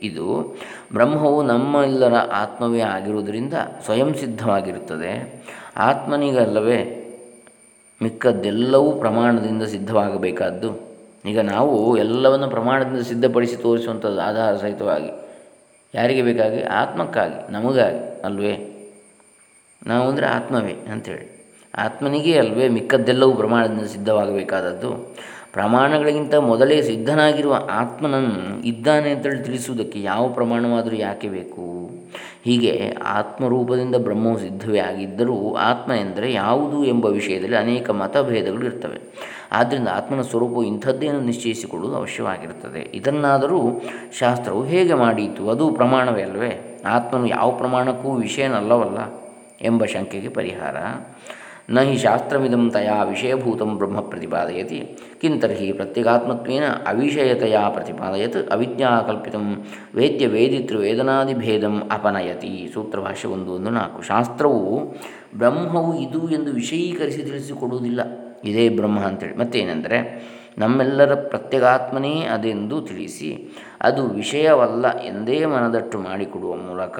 ಇದು 0.01 0.57
ಬ್ರಹ್ಮವು 0.93 1.43
ನಮ್ಮೆಲ್ಲರ 1.43 2.13
ಆತ್ಮವೇ 2.13 2.79
ಆಗಿರುವುದರಿಂದ 2.79 3.53
ಸ್ವಯಂ 3.85 4.13
ಸಿದ್ಧವಾಗಿರುತ್ತದೆ. 4.13 5.43
ಆತ್ಮನಿಗಲ್ಲವೇ 5.77 7.03
ಮಿಕ್ಕದ್ದೆಲ್ಲವೂ 8.01 8.91
ಪ್ರಮಾಣದಿಂದ 8.91 9.63
ಸಿದ್ಧವಾಗಬೇಕಾದ್ದು. 9.63 10.69
ಈಗ 11.25 11.39
ನಾವು 11.39 11.97
ಎಲ್ಲವನ್ನು 11.97 12.49
ಪ್ರಮಾಣದಿಂದ 12.49 13.01
ಸಿದ್ಧಪಡಿಸಿ 13.01 13.55
ತೋರಿಸುವಂಥದ್ದು 13.55 14.21
ಆಧಾರ 14.21 14.55
ಸಹಿತವಾಗಿ. 14.55 15.11
ಯಾರಿಗೆ 15.93 16.21
ಬೇಕಾಗಿ? 16.21 16.63
ಆತ್ಮಕ್ಕಾಗಿ, 16.63 17.51
ನಮಗಾಗಿ 17.51 18.21
ಅಲ್ವೇ? 18.21 18.55
ನಾವು 19.87 20.09
ಅಂದರೆ 20.09 20.25
ಆತ್ಮವೇ 20.25 20.75
ಅಂಥೇಳಿ. 20.91 21.25
ಆತ್ಮನಿಗೆ 21.77 22.37
ಅಲ್ವೇ 22.37 22.67
ಮಿಕ್ಕದ್ದೆಲ್ಲವೂ 22.67 23.33
ಪ್ರಮಾಣದಿಂದ 23.33 23.87
ಸಿದ್ಧವಾಗಬೇಕಾದದ್ದು. 23.87 25.17
ಪ್ರಮಾಣಗಳಿಗಿಂತ 25.57 26.35
ಮೊದಲೇ 26.35 26.81
ಸಿದ್ಧನಾಗಿರುವ 26.81 27.69
ಆತ್ಮನನ್ನು 27.71 28.65
ಇದ್ದಾನೆ 28.65 29.11
ಅಂತೇಳಿ 29.11 29.43
ತಿಳಿಸುವುದಕ್ಕೆ 29.43 30.01
ಯಾವ 30.01 30.29
ಪ್ರಮಾಣವಾದರೂ 30.29 30.95
ಯಾಕೆ 30.95 31.29
ಬೇಕು? 31.29 31.89
ಹೀಗೆ 32.45 32.95
ಆತ್ಮರೂಪದಿಂದ 33.05 33.95
ಬ್ರಹ್ಮವು 33.95 34.39
ಸಿದ್ಧವೇ 34.39 34.79
ಆಗಿದ್ದರೂ 34.79 35.55
ಆತ್ಮ 35.55 35.91
ಎಂದರೆ 35.91 36.33
ಯಾವುದು 36.33 36.85
ಎಂಬ 36.85 37.05
ವಿಷಯದಲ್ಲಿ 37.05 37.55
ಅನೇಕ 37.55 37.89
ಮತಭೇದಗಳು 37.89 38.65
ಇರ್ತವೆ. 38.65 38.99
ಆದ್ದರಿಂದ 39.51 39.87
ಆತ್ಮನ 39.87 40.21
ಸ್ವರೂಪವು 40.21 40.63
ಇಂಥದ್ದೇನು 40.63 41.21
ನಿಶ್ಚಯಿಸಿಕೊಳ್ಳುವುದು 41.21 41.97
ಅವಶ್ಯವಾಗಿರುತ್ತದೆ. 41.97 42.91
ಇದನ್ನಾದರೂ 42.93 43.81
ಶಾಸ್ತ್ರವು 44.19 44.63
ಹೇಗೆ 44.63 44.93
ಮಾಡೀತು? 44.93 45.49
ಅದು 45.49 45.71
ಪ್ರಮಾಣವೇ 45.71 46.21
ಅಲ್ಲವೇ 46.21 46.81
ಆತ್ಮನು 46.85 47.27
ಯಾವ 47.27 47.51
ಪ್ರಮಾಣಕ್ಕೂ 47.51 48.11
ವಿಷಯನಲ್ಲವಲ್ಲ 48.11 48.97
ಎಂಬ 49.61 49.85
ಶಂಕೆಗೆ 49.85 50.29
ಪರಿಹಾರ. 50.29 50.75
ನ 51.69 51.79
ಹಿ 51.79 51.97
ಶಾಸ್ತ್ರಮಿದಂ 51.97 52.71
ತಯಾ 52.71 53.03
ವಿಷಯಭೂತಂ 53.03 53.77
ಬ್ರಹ್ಮ 53.77 53.99
ಪ್ರತಿಪಾದಯತಿ. 53.99 54.97
ಕಿಂತರ್ಹಿ 55.21 55.71
ಪ್ರತ್ಯಗಾತ್ಮತ್ವೇನ 55.71 56.63
ಅವಿಷಯತೆಯ 56.87 57.57
ಪ್ರತಿಪಾದಯತ್ 57.69 58.51
ಅವಿಜ್ಞಾಕಲ್ಪಿತಂ 58.51 59.65
ವೇದ್ಯ 59.95 60.27
ವೇದಿತೃ 60.27 60.77
ವೇದನಾದಿಭೇದಂ 60.77 61.89
ಅಪನಯತಿ. 61.91 62.69
ಸೂತ್ರಭಾಷ್ಯ 62.73 63.27
ಒಂದು 63.27 63.51
ಒಂದು 63.51 63.69
ನಾಲ್ಕು. 63.69 64.01
ಶಾಸ್ತ್ರವು 64.01 64.95
ಬ್ರಹ್ಮವು 65.37 65.99
ಇದು 65.99 66.29
ಎಂದು 66.29 66.51
ವಿಷಯೀಕರಿಸಿ 66.51 67.23
ತಿಳಿಸಿಕೊಡುವುದಿಲ್ಲ. 67.23 68.01
ಇದೇ 68.45 68.69
ಬ್ರಹ್ಮ 68.69 68.99
ಅಂತೇಳಿ. 68.99 69.37
ಮತ್ತೇನೆಂದರೆ 69.37 69.97
ನಮ್ಮೆಲ್ಲರ 70.57 71.15
ಪ್ರತ್ಯಗಾತ್ಮನೇ 71.15 72.21
ಅದೆಂದು 72.33 72.81
ತಿಳಿಸಿ, 72.81 73.29
ಅದು 73.81 74.03
ವಿಷಯವಲ್ಲ 74.03 74.85
ಎಂದೇ 74.99 75.45
ಮನದಟ್ಟು 75.45 75.99
ಮಾಡಿಕೊಡುವ 75.99 76.55
ಮೂಲಕ 76.55 76.99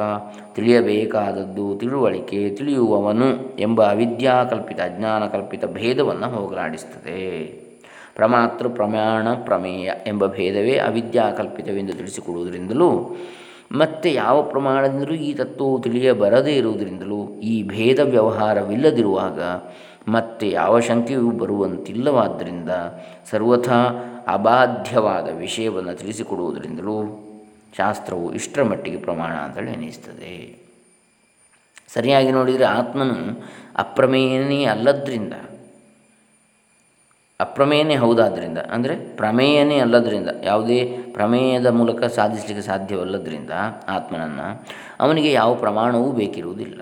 ತಿಳಿಯಬೇಕಾದದ್ದು 0.56 1.78
ತಿಳುವಳಿಕೆ 1.80 2.50
ತಿಳಿಯುವವನು 2.50 3.60
ಎಂಬ 3.60 3.84
ಅವಿದ್ಯಾಕಲ್ಪಿತ 3.84 4.80
ಅಜ್ಞಾನಕಲ್ಪಿತ 4.80 5.66
ಭೇದವನ್ನು 5.66 6.30
ಹೋಗಲಾಡಿಸ್ತದೆ 6.30 7.22
ಪ್ರಮಾತೃ 8.16 8.70
ಪ್ರಮಾಣ 8.70 9.28
ಪ್ರಮೇಯ 9.44 9.92
ಎಂಬ 10.08 10.28
ಭೇದವೇ 10.28 10.78
ಅವಿದ್ಯಾಕಲ್ಪಿತವೆಂದು 10.78 11.94
ತಿಳಿಸಿಕೊಡುವುದರಿಂದಲೂ, 11.94 13.18
ಮತ್ತೆ 13.72 14.14
ಯಾವ 14.14 14.44
ಪ್ರಮಾಣದಿಂದಲೂ 14.44 15.14
ಈ 15.14 15.34
ತತ್ವವು 15.34 15.80
ತಿಳಿಯಬರದೇ 15.80 16.54
ಇರುವುದರಿಂದಲೂ 16.56 17.40
ಈ 17.44 17.64
ಭೇದ 17.64 18.00
ವ್ಯವಹಾರವಿಲ್ಲದಿರುವಾಗ 18.00 19.40
ಮತ್ತೆ 20.08 20.50
ಯಾವ 20.50 20.80
ಶಂಕೆಯೂ 20.80 21.32
ಬರುವಂತಿಲ್ಲವಾದ್ದರಿಂದ 21.32 22.70
ಸರ್ವಥಾ 23.32 23.80
ಅಬಾಧ್ಯವಾದ 24.28 25.28
ವಿಷಯವನ್ನು 25.38 25.98
ತಿಳಿಸಿಕೊಡುವುದರಿಂದಲೂ 25.98 26.98
ಶಾಸ್ತ್ರವು 27.78 28.34
ಇಷ್ಟರ 28.34 28.64
ಮಟ್ಟಿಗೆ 28.64 28.98
ಪ್ರಮಾಣ 28.98 29.32
ಅಂತೇಳಿ 29.32 29.72
ಅನಿಸ್ತದೆ 29.72 30.68
ಸರಿಯಾಗಿ 31.94 32.32
ನೋಡಿದರೆ 32.32 32.64
ಆತ್ಮನು 32.64 33.18
ಅಪ್ರಮೇಯನೇ 33.76 34.66
ಅಲ್ಲದ್ರಿಂದ, 34.66 35.34
ಅಪ್ರಮೇಯನೇ 37.40 37.96
ಹೌದಾದ್ದರಿಂದ 37.96 38.58
ಅಂದರೆ 38.58 38.96
ಪ್ರಮೇಯನೇ 39.16 39.80
ಅಲ್ಲದರಿಂದ, 39.80 40.30
ಯಾವುದೇ 40.44 40.98
ಪ್ರಮೇಯದ 41.14 41.68
ಮೂಲಕ 41.68 42.04
ಸಾಧಿಸಲಿಕ್ಕೆ 42.04 42.62
ಸಾಧ್ಯವಲ್ಲದರಿಂದ 42.62 43.52
ಆತ್ಮನನ್ನು 43.88 44.66
ಅವನಿಗೆ 45.00 45.32
ಯಾವ 45.32 45.54
ಪ್ರಮಾಣವೂ 45.54 46.12
ಬೇಕಿರುವುದಿಲ್ಲ. 46.12 46.82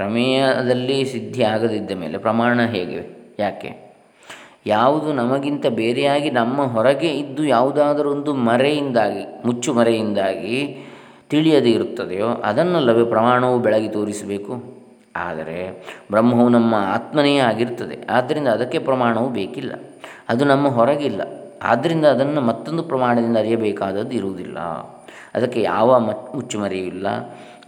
ಪ್ರಮೇಯದಲ್ಲಿ 0.00 0.98
ಸಿದ್ಧಿ 1.04 1.42
ಆಗದಿದ್ದ 1.44 1.92
ಮೇಲೆ, 2.02 2.16
ಪ್ರಮಾಣ 2.18 2.60
ಹೇಗೆ? 2.74 3.00
ಯಾಕೆ? 3.38 3.70
ಯಾವುದು 4.66 5.08
ನಮಗಿಂತ 5.12 5.66
ಬೇರೆಯಾಗಿ 5.74 6.28
ನಮ್ಮ 6.30 6.64
ಹೊರಗೆ 6.74 7.10
ಇದ್ದು 7.18 7.42
ಯಾವುದಾದರೂ 7.46 8.08
ಒಂದು 8.10 8.32
ಮರೆಯಿಂದಾಗಿ, 8.48 9.22
ಮುಚ್ಚು 9.44 9.70
ಮರೆಯಿಂದಾಗಿ 9.74 10.58
ತಿಳಿಯದೇ 11.30 11.70
ಇರುತ್ತದೆಯೋ, 11.70 12.28
ಅದನ್ನಲ್ಲವೇ 12.44 13.04
ಪ್ರಮಾಣವು 13.04 13.58
ಬೆಳಗಿ 13.58 13.88
ತೋರಿಸಬೇಕು? 13.88 14.54
ಆದರೆ 15.16 15.58
ಬ್ರಹ್ಮವು 16.10 16.48
ನಮ್ಮ 16.48 16.74
ಆತ್ಮನೇ 16.94 17.34
ಆಗಿರ್ತದೆ 17.40 17.96
ಆದ್ದರಿಂದ 18.10 18.48
ಅದಕ್ಕೆ 18.48 18.78
ಪ್ರಮಾಣವು 18.78 19.28
ಬೇಕಿಲ್ಲ. 19.30 19.72
ಅದು 20.28 20.42
ನಮ್ಮ 20.44 20.66
ಹೊರಗಿಲ್ಲ, 20.68 21.20
ಆದ್ದರಿಂದ 21.62 22.06
ಅದನ್ನು 22.06 22.40
ಮತ್ತೊಂದು 22.40 22.82
ಪ್ರಮಾಣದಿಂದ 22.82 23.36
ಅರಿಯಬೇಕಾದದ್ದು 23.36 24.14
ಇರುವುದಿಲ್ಲ. 24.16 24.58
ಅದಕ್ಕೆ 25.34 25.60
ಯಾವ 25.62 25.98
ಮುಚ್ಚುಮರೆಯೂ 26.34 26.86
ಇಲ್ಲ. 26.86 27.06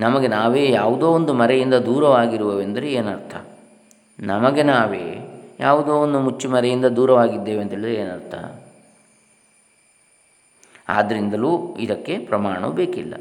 ನಮಗೆ 0.03 0.29
ನಾವೇ 0.29 0.71
ಯಾವುದೋ 0.71 1.07
ಒಂದು 1.07 1.33
ಮರೆಯಿಂದ 1.33 1.75
ದೂರವಾಗಿರುವವೆಂದರೆ 1.75 2.93
ಏನರ್ಥ? 2.93 3.35
ನಮಗೆ 4.21 4.63
ನಾವೇ 4.63 5.29
ಯಾವುದೋ 5.61 5.93
ಒಂದು 5.93 6.21
ಮುಚ್ಚುಮರೆಯಿಂದ 6.21 6.85
ದೂರವಾಗಿದ್ದೇವೆ 6.85 7.63
ಅಂತೇಳಿದರೆ 7.63 7.95
ಏನರ್ಥ? 7.95 8.35
ಆದ್ದರಿಂದಲೂ 10.89 11.77
ಇದಕ್ಕೆ 11.79 12.19
ಪ್ರಮಾಣವು 12.19 12.73
ಬೇಕಿಲ್ಲ. 12.73 13.15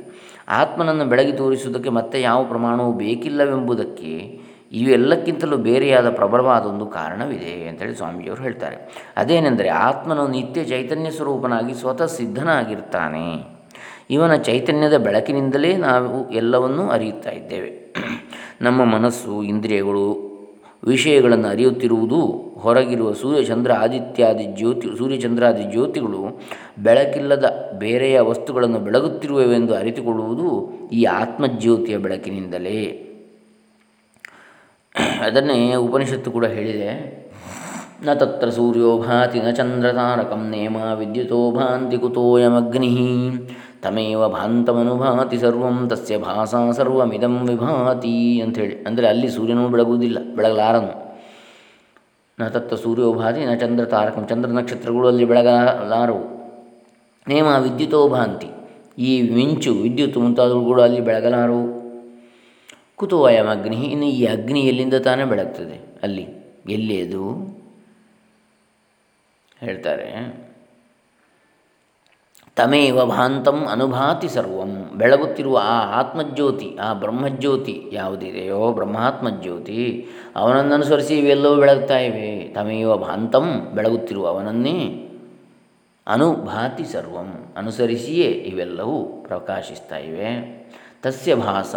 ಆತ್ಮನನ್ನು 0.50 1.06
ಬೆಳಗಿ 1.06 1.32
ತೋರಿಸುವುದಕ್ಕೆ 1.32 1.90
ಮತ್ತೆ 1.90 2.22
ಯಾವ 2.22 2.44
ಪ್ರಮಾಣವೂ 2.44 2.94
ಬೇಕಿಲ್ಲವೆಂಬುದಕ್ಕೆ 2.94 4.42
ಇವೆಲ್ಲಕ್ಕಿಂತಲೂ 4.72 5.58
ಬೇರೆಯಾದ 5.58 6.10
ಪ್ರಬಲವಾದ 6.10 6.66
ಒಂದು 6.66 6.86
ಕಾರಣವಿದೆ 6.86 7.68
ಅಂತೇಳಿ 7.68 7.96
ಸ್ವಾಮೀಜಿಯವರು 7.96 8.44
ಹೇಳ್ತಾರೆ. 8.44 9.08
ಅದೇನೆಂದರೆ 9.18 9.70
ಆತ್ಮನು 9.70 10.28
ನಿತ್ಯ 10.28 10.64
ಚೈತನ್ಯ 10.64 11.12
ಸ್ವರೂಪನಾಗಿ 11.12 11.74
ಸ್ವತಃ 11.74 12.06
ಸಿದ್ಧನಾಗಿರ್ತಾನೆ. 12.06 13.61
ಇವನ 14.10 14.36
ಚೈತನ್ಯದ 14.36 14.98
ಬೆಳಕಿನಿಂದಲೇ 14.98 15.78
ನಾವು 15.78 16.32
ಎಲ್ಲವನ್ನೂ 16.32 16.88
ಅರಿಯುತ್ತಾ 16.88 17.30
ಇದ್ದೇವೆ. 17.30 17.96
ನಮ್ಮ 18.62 18.84
ಮನಸ್ಸು, 18.84 19.44
ಇಂದ್ರಿಯಗಳು, 19.44 20.32
ವಿಷಯಗಳನ್ನು 20.84 21.48
ಅರಿಯುತ್ತಿರುವುದು 21.48 22.22
ಹೊರಗಿರುವ 22.60 23.14
ಸೂರ್ಯಚಂದ್ರ 23.14 23.74
ಆದಿತ್ಯಾದಿ 23.74 24.44
ಜ್ಯೋತಿ, 24.44 24.98
ಸೂರ್ಯಚಂದ್ರಾದಿ 24.98 25.64
ಜ್ಯೋತಿಗಳು 25.64 26.42
ಬೆಳಕಿಲ್ಲದ 26.80 27.72
ಬೇರೆಯ 27.78 28.20
ವಸ್ತುಗಳನ್ನು 28.20 28.80
ಬೆಳಗುತ್ತಿರುವವೆಂದು 28.80 29.76
ಅರಿತುಕೊಳ್ಳುವುದು 29.76 30.72
ಈ 30.92 31.04
ಆತ್ಮಜ್ಯೋತಿಯ 31.04 31.98
ಬೆಳಕಿನಿಂದಲೇ. 31.98 33.08
ಅದನ್ನೇ 35.22 35.76
ಉಪನಿಷತ್ತು 35.76 36.32
ಕೂಡ 36.32 36.46
ಹೇಳಿದೆ. 36.46 37.22
ನ 38.06 38.14
ತತ್ರ 38.14 38.50
ಸೂರ್ಯೋ 38.50 38.98
ಭಾತಿ 38.98 39.40
ನ 39.40 39.50
ಚಂದ್ರತಾರಕಂ 39.52 40.50
ನೇಮ 40.50 40.76
ವಿದ್ಯುತೋ 40.76 41.52
ಭಾಂತಿ 41.52 41.98
ಕುತೋಯಮಗ್ನಿ. 41.98 42.98
ತಮೇವ 43.84 44.28
ಭಾಂತಮನುಭಾತಿ 44.28 45.38
ಸರ್ವಂ, 45.38 45.90
ತಸ್ಯ 45.90 46.18
ಭಾಸಾ 46.18 46.72
ಸರ್ವಮಿದಂ 46.72 47.48
ವಿಭಾತಿ 47.48 48.42
ಅಂಥೇಳಿ. 48.42 48.84
ಅಂದರೆ 48.84 49.08
ಅಲ್ಲಿ 49.08 49.30
ಸೂರ್ಯನೂ 49.30 49.70
ಬೆಳಗುವುದಿಲ್ಲ, 49.70 50.18
ಬೆಳಗಲಾರನು. 50.36 50.94
ನ 52.40 52.48
ತತ್ತ 52.48 52.74
ಸೂರ್ಯೋಭಾತಿ, 52.74 53.46
ನ 53.46 53.54
ಚಂದ್ರ 53.54 53.86
ತಾರಕಂ, 53.86 54.28
ಚಂದ್ರ 54.28 54.50
ನಕ್ಷತ್ರಗಳು 54.50 55.08
ಅಲ್ಲಿ 55.08 55.26
ಬೆಳಗಲಾರವು. 55.26 56.24
ನೇಮ 57.28 57.46
ವಿದ್ಯುತೋ 57.46 58.08
ಭಾಂತಿ. 58.08 58.50
ಈ 58.98 59.12
ಮಿಂಚು, 59.32 59.74
ವಿದ್ಯುತ್ 59.74 60.14
ಕೂಡ 60.64 60.82
ಅಲ್ಲಿ 60.82 61.02
ಬೆಳಗಲಾರವು. 61.02 61.82
ಕುತೋ 62.96 63.24
ಅಯಂ 63.24 63.48
ಅಗ್ನಿ, 63.48 63.82
ಇನ್ನು 63.86 64.06
ಈ 64.06 64.26
ಅಗ್ನಿ 64.26 64.62
ಎಲ್ಲಿಂದ 64.62 64.94
ತಾನೇ 64.94 65.24
ಬೆಳಗ್ತದೆ? 65.24 66.00
ಅಲ್ಲಿ 66.04 66.26
ಎಲ್ಲಿ 66.70 67.02
ಅದು 67.02 67.24
ಹೇಳ್ತಾರೆ. 69.60 70.08
ತಮೇವ 72.56 73.06
ಭಾಂತಂ 73.06 73.66
ಅನುಭಾತಿ 73.72 74.28
ಸರ್ವಂ. 74.28 74.92
ಬೆಳಗುತ್ತಿರುವ 74.96 75.58
ಆ 75.64 76.00
ಆತ್ಮಜ್ಯೋತಿ, 76.00 76.78
ಆ 76.84 76.94
ಬ್ರಹ್ಮಜ್ಯೋತಿ 76.94 77.84
ಯಾವುದಿದೆಯೋ 77.92 78.72
ಬ್ರಹ್ಮಾತ್ಮಜ್ಯೋತಿ 78.72 80.08
ಅವನನ್ನು 80.36 80.74
ಅನುಸರಿಸಿ 80.74 81.20
ಇವೆಲ್ಲವೂ 81.20 81.56
ಬೆಳಗ್ತಾ 81.56 81.98
ಇವೆ. 81.98 82.54
ತಮೇವ 82.54 82.96
ಭಾಂತಂ 82.96 83.72
ಬೆಳಗುತ್ತಿರುವ 83.76 84.28
ಅವನನ್ನೇ 84.28 85.08
ಅನುಭಾತಿ 86.08 86.86
ಸರ್ವಂ. 86.86 87.54
ಅನುಸರಿಸಿಯೇ 87.58 88.28
ಇವೆಲ್ಲವೂ 88.28 89.24
ಪ್ರಕಾಶಿಸ್ತಾ 89.28 89.98
ಇವೆ. 89.98 90.62
ತಸ್ಯ 91.04 91.36
ಭಾಸ 91.36 91.76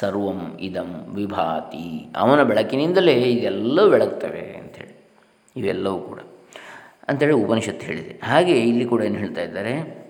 ಸರ್ವಂ 0.00 0.56
ಇದಂ 0.60 1.12
ವಿಭಾತಿ. 1.14 2.12
ಅವನ 2.16 2.42
ಬೆಳಕಿನಿಂದಲೇ 2.42 3.12
ಇದೆಲ್ಲವೂ 3.12 3.90
ಬೆಳಗ್ತವೆ 3.90 4.40
ಅಂಥೇಳಿ. 4.40 5.10
ಇವೆಲ್ಲವೂ 5.56 5.98
ಕೂಡ. 5.98 6.18
ಅಂಥೇಳಿ 7.08 7.32
ಉಪನಿಷತ್ತು 7.32 7.86
ಹೇಳಿದೆ. 7.86 8.20
ಹಾಗೆ 8.24 8.52
ಇಲ್ಲಿ 8.52 8.84
ಕೂಡ 8.84 9.02
ಏನು 9.02 9.18
ಹೇಳ್ತಾ 9.18 9.42
ಇದ್ದಾರೆ? 9.42 10.03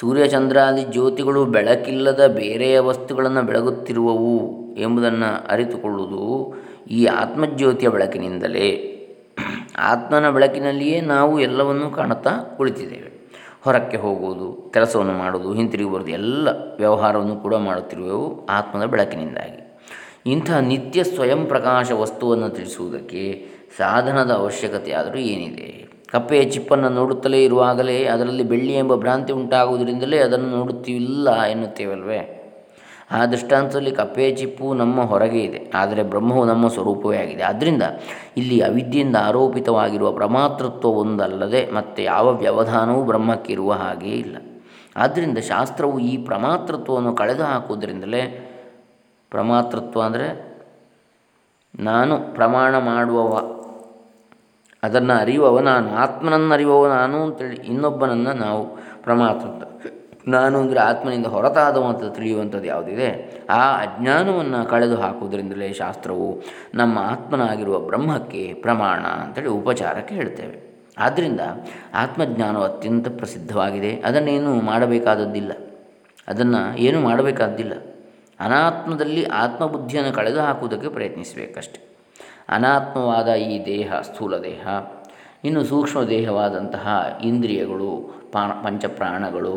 ಸೂರ್ಯಚಂದ್ರಾದಿ 0.00 0.82
ಜ್ಯೋತಿಗಳು 0.82 1.44
ಬೆಳಕಿಲ್ಲದ 1.44 2.26
ಬೇರೆಯ 2.26 2.80
ವಸ್ತುಗಳನ್ನು 2.80 3.42
ಬೆಳಗುತ್ತಿರುವವು 3.42 4.56
ಎಂಬುದನ್ನು 4.76 5.48
ಅರಿತುಕೊಳ್ಳುವುದು 5.48 6.54
ಈ 6.90 7.04
ಆತ್ಮಜ್ಯೋತಿಯ 7.04 7.88
ಬೆಳಕಿನಿಂದಲೇ. 7.88 8.96
ಆತ್ಮನ 9.78 10.30
ಬೆಳಕಿನಲ್ಲಿಯೇ 10.30 11.00
ನಾವು 11.00 11.40
ಎಲ್ಲವನ್ನೂ 11.40 11.90
ಕಾಣುತ್ತಾ 11.90 12.30
ಕುಳಿತಿದ್ದೇವೆ. 12.56 13.30
ಹೊರಕ್ಕೆ 13.62 13.96
ಹೋಗುವುದು, 13.96 14.70
ಕೆಲಸವನ್ನು 14.74 15.12
ಮಾಡುವುದು, 15.12 15.52
ಹಿಂತಿರುಗಿ 15.52 15.90
ಬರುವುದು, 15.90 16.12
ಎಲ್ಲ 16.12 16.48
ವ್ಯವಹಾರವನ್ನು 16.48 17.36
ಕೂಡ 17.36 17.54
ಮಾಡುತ್ತಿರುವೆವು 17.54 18.46
ಆತ್ಮದ 18.46 18.84
ಬೆಳಕಿನಿಂದಾಗಿ. 18.84 19.78
ಇಂಥ 20.26 20.50
ನಿತ್ಯ 20.50 21.04
ಸ್ವಯಂ 21.04 21.46
ಪ್ರಕಾಶ 21.46 21.92
ವಸ್ತುವನ್ನು 21.92 22.48
ತಿಳಿಸುವುದಕ್ಕೆ 22.48 23.48
ಸಾಧನದ 23.78 24.30
ಅವಶ್ಯಕತೆಯಾದರೂ 24.30 25.18
ಏನಿದೆ? 25.18 25.89
ಕಪ್ಪೆಯ 26.12 26.44
ಚಿಪ್ಪನ್ನು 26.44 26.88
ನೋಡುತ್ತಲೇ 26.88 27.44
ಇರುವಾಗಲೇ 27.44 28.04
ಅದರಲ್ಲಿ 28.04 28.42
ಬೆಳ್ಳಿ 28.42 28.74
ಎಂಬ 28.74 28.94
ಭ್ರಾಂತಿ 28.96 29.32
ಉಂಟಾಗುವುದರಿಂದಲೇ 29.32 30.18
ಅದನ್ನು 30.18 30.50
ನೋಡುತ್ತೀವಿಲ್ಲ 30.50 31.42
ಎನ್ನುತ್ತೇವಲ್ವೇ? 31.42 32.36
ಆ 33.10 33.26
ದೃಷ್ಟಾಂತದಲ್ಲಿ 33.26 33.90
ಕಪ್ಪೆಯ 33.90 34.34
ಚಿಪ್ಪು 34.34 34.74
ನಮ್ಮ 34.74 35.02
ಹೊರಗೆ 35.02 35.40
ಇದೆ. 35.40 35.70
ಆದರೆ 35.74 36.02
ಬ್ರಹ್ಮವು 36.02 36.44
ನಮ್ಮ 36.44 36.68
ಸ್ವರೂಪವೇ 36.68 37.16
ಆಗಿದೆ. 37.16 37.42
ಆದ್ದರಿಂದ 37.42 37.82
ಇಲ್ಲಿ 38.36 38.60
ಅವಿದ್ಯೆಯಿಂದ 38.60 39.16
ಆರೋಪಿತವಾಗಿರುವ 39.16 40.12
ಪ್ರಮಾತೃತ್ವ 40.12 40.88
ಒಂದಲ್ಲದೆ 40.88 41.70
ಮತ್ತೆ 41.72 42.04
ಯಾವ 42.04 42.34
ವ್ಯವಧಾನವೂ 42.34 43.04
ಬ್ರಹ್ಮಕ್ಕಿರುವ 43.04 43.72
ಹಾಗೇ 43.72 44.08
ಇಲ್ಲ. 44.08 44.36
ಆದ್ದರಿಂದ 44.96 45.38
ಶಾಸ್ತ್ರವು 45.38 45.98
ಈ 45.98 46.16
ಪ್ರಮಾತೃತ್ವವನ್ನು 46.16 47.12
ಕಳೆದು 47.12 47.44
ಹಾಕುವುದರಿಂದಲೇ 47.44 48.22
ಪ್ರಮಾತೃತ್ವ 49.30 50.02
ಅಂದರೆ 50.02 50.50
ನಾನು 51.80 52.34
ಪ್ರಮಾಣ 52.34 52.78
ಮಾಡುವವ 52.78 53.59
ಅದನ್ನು 54.82 55.12
ಅರಿಯುವವ 55.12 55.60
ನಾನು 55.60 55.94
ಆತ್ಮನನ್ನು 55.94 56.54
ಅರಿಯುವವ 56.54 56.88
ನಾನು 56.88 57.22
ಅಂತೇಳಿ 57.22 57.56
ಇನ್ನೊಬ್ಬನನ್ನು 57.56 58.32
ನಾವು 58.32 58.76
ಪ್ರಮಾತ್ರ 59.02 59.66
ನಾನು 60.28 60.58
ಅಂದರೆ 60.58 60.80
ಆತ್ಮನಿಂದ 60.80 61.26
ಹೊರತಾದವ 61.26 61.84
ಅಂತ 61.84 62.16
ತಿಳಿಯುವಂಥದ್ದು 62.16 62.64
ಯಾವುದಿದೆ? 62.64 63.40
ಆ 63.50 63.76
ಅಜ್ಞಾನವನ್ನು 63.76 64.68
ಕಳೆದು 64.68 64.96
ಹಾಕುವುದರಿಂದಲೇ 64.96 65.72
ಶಾಸ್ತ್ರವು 65.72 66.42
ನಮ್ಮ 66.74 66.98
ಆತ್ಮನಾಗಿರುವ 66.98 67.78
ಬ್ರಹ್ಮಕ್ಕೆ 67.78 68.54
ಪ್ರಮಾಣ 68.54 69.00
ಅಂತೇಳಿ 69.00 69.48
ಉಪಚಾರಕ್ಕೆ 69.48 70.14
ಹೇಳ್ತೇವೆ 70.14 70.70
ಆದ್ದರಿಂದ 70.98 71.40
ಆತ್ಮಜ್ಞಾನವು 71.94 72.62
ಅತ್ಯಂತ 72.62 73.08
ಪ್ರಸಿದ್ಧವಾಗಿದೆ. 73.08 73.96
ಅದನ್ನೇನು 73.96 74.54
ಮಾಡಬೇಕಾದದ್ದಿಲ್ಲ. 74.54 75.52
ಅದನ್ನು 76.28 76.78
ಏನು 76.78 77.00
ಮಾಡಬೇಕಾದ್ದಿಲ್ಲ 77.00 77.72
ಅನಾತ್ಮದಲ್ಲಿ 78.40 79.24
ಆತ್ಮಬುದ್ಧಿಯನ್ನು 79.24 80.12
ಕಳೆದು 80.12 80.40
ಹಾಕುವುದಕ್ಕೆ 80.40 80.88
ಪ್ರಯತ್ನಿಸಬೇಕಷ್ಟೆ. 80.88 81.89
ಅನಾತ್ಮವಾದ 82.50 83.28
ಈ 83.28 83.64
ದೇಹ, 83.64 84.00
ಸ್ಥೂಲ 84.00 84.38
ದೇಹ, 84.42 84.64
ಇನ್ನು 85.44 85.64
ಸೂಕ್ಷ್ಮ 85.64 86.00
ದೇಹವಾದಂತಹ 86.08 86.86
ಇಂದ್ರಿಯಗಳು 87.24 87.90
ಪಂಚಪ್ರಾಣಗಳು, 88.64 89.54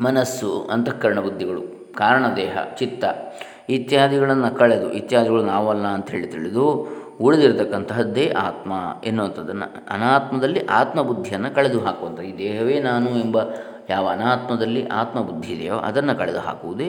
ಮನಸ್ಸು, 0.00 0.50
ಅಂತಃಕರಣ 0.70 1.20
ಬುದ್ಧಿಗಳು 1.20 1.62
ಕಾರಣದೇಹ 1.96 2.56
ಚಿತ್ತ 2.78 3.04
ಇತ್ಯಾದಿಗಳನ್ನು 3.68 4.50
ಕಳೆದು, 4.56 4.92
ಇತ್ಯಾದಿಗಳು 4.92 5.42
ನಾವಲ್ಲ 5.44 5.86
ಅಂತ 5.86 6.10
ಹೇಳಿ 6.10 6.26
ತಿಳಿದು 6.26 6.66
ಉಳಿದಿರತಕ್ಕಂತಹದ್ದೇ 7.20 8.28
ಆತ್ಮ 8.38 8.72
ಎನ್ನುವಂಥದ್ದನ್ನು 9.04 9.66
ಅನಾತ್ಮದಲ್ಲಿ 9.90 10.60
ಆತ್ಮಬುದ್ಧಿಯನ್ನು 10.70 11.54
ಕಳೆದು 11.54 11.80
ಹಾಕುವಂಥ 11.80 12.20
ಈ 12.20 12.32
ದೇಹವೇ 12.38 12.80
ನಾನು 12.80 13.10
ಎಂಬ 13.18 13.38
ಯಾವ 13.90 14.04
ಅನಾತ್ಮದಲ್ಲಿ 14.08 14.82
ಆತ್ಮಬುದ್ಧಿ 14.92 15.50
ಇದೆಯೋ 15.52 15.76
ಅದನ್ನು 15.78 16.14
ಕಳೆದು 16.18 16.40
ಹಾಕುವುದೇ 16.40 16.88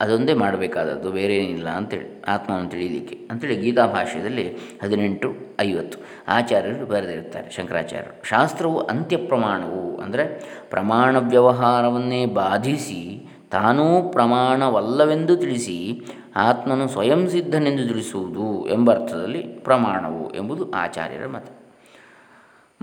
ಅದೊಂದೇ 0.00 0.34
ಮಾಡಬೇಕಾದದ್ದು 0.34 1.12
ಬೇರೆ 1.12 1.36
ಏನಿಲ್ಲ 1.36 1.68
ಅಂತೇಳಿ, 1.68 2.22
ಆತ್ಮವನ್ನು 2.22 2.70
ತಿಳಿಯಲಿಕ್ಕೆ. 2.70 3.16
ಅಂಥೇಳಿ 3.30 3.56
ಗೀತಾ 3.56 3.86
ಭಾಷ್ಯದಲ್ಲಿ 3.86 4.56
ಹದಿನೆಂಟು 4.82 5.34
ಐವತ್ತು 5.60 5.98
ಆಚಾರ್ಯರು 6.28 6.86
ಬರೆದಿರ್ತಾರೆ 6.86 7.50
ಶಂಕರಾಚಾರ್ಯರು. 7.50 8.28
ಶಾಸ್ತ್ರವು 8.28 8.80
ಅಂತ್ಯ 8.80 9.16
ಪ್ರಮಾಣವು 9.16 9.96
ಅಂದರೆ 9.96 10.24
ಪ್ರಮಾಣ 10.70 11.16
ವ್ಯವಹಾರವನ್ನೇ 11.18 12.26
ಬಾಧಿಸಿ 12.26 13.26
ತಾನೂ 13.50 14.02
ಪ್ರಮಾಣವಲ್ಲವೆಂದು 14.12 15.36
ತಿಳಿಸಿ 15.36 16.06
ಆತ್ಮನು 16.36 16.88
ಸ್ವಯಂ 16.88 17.28
ಸಿದ್ಧನೆಂದು 17.28 17.88
ತಿಳಿಸುವುದು 17.88 18.68
ಎಂಬ 18.68 18.92
ಅರ್ಥದಲ್ಲಿ 18.92 19.42
ಪ್ರಮಾಣವು 19.42 20.34
ಎಂಬುದು 20.34 20.70
ಆಚಾರ್ಯರ 20.70 21.26
ಮತ. 21.26 21.48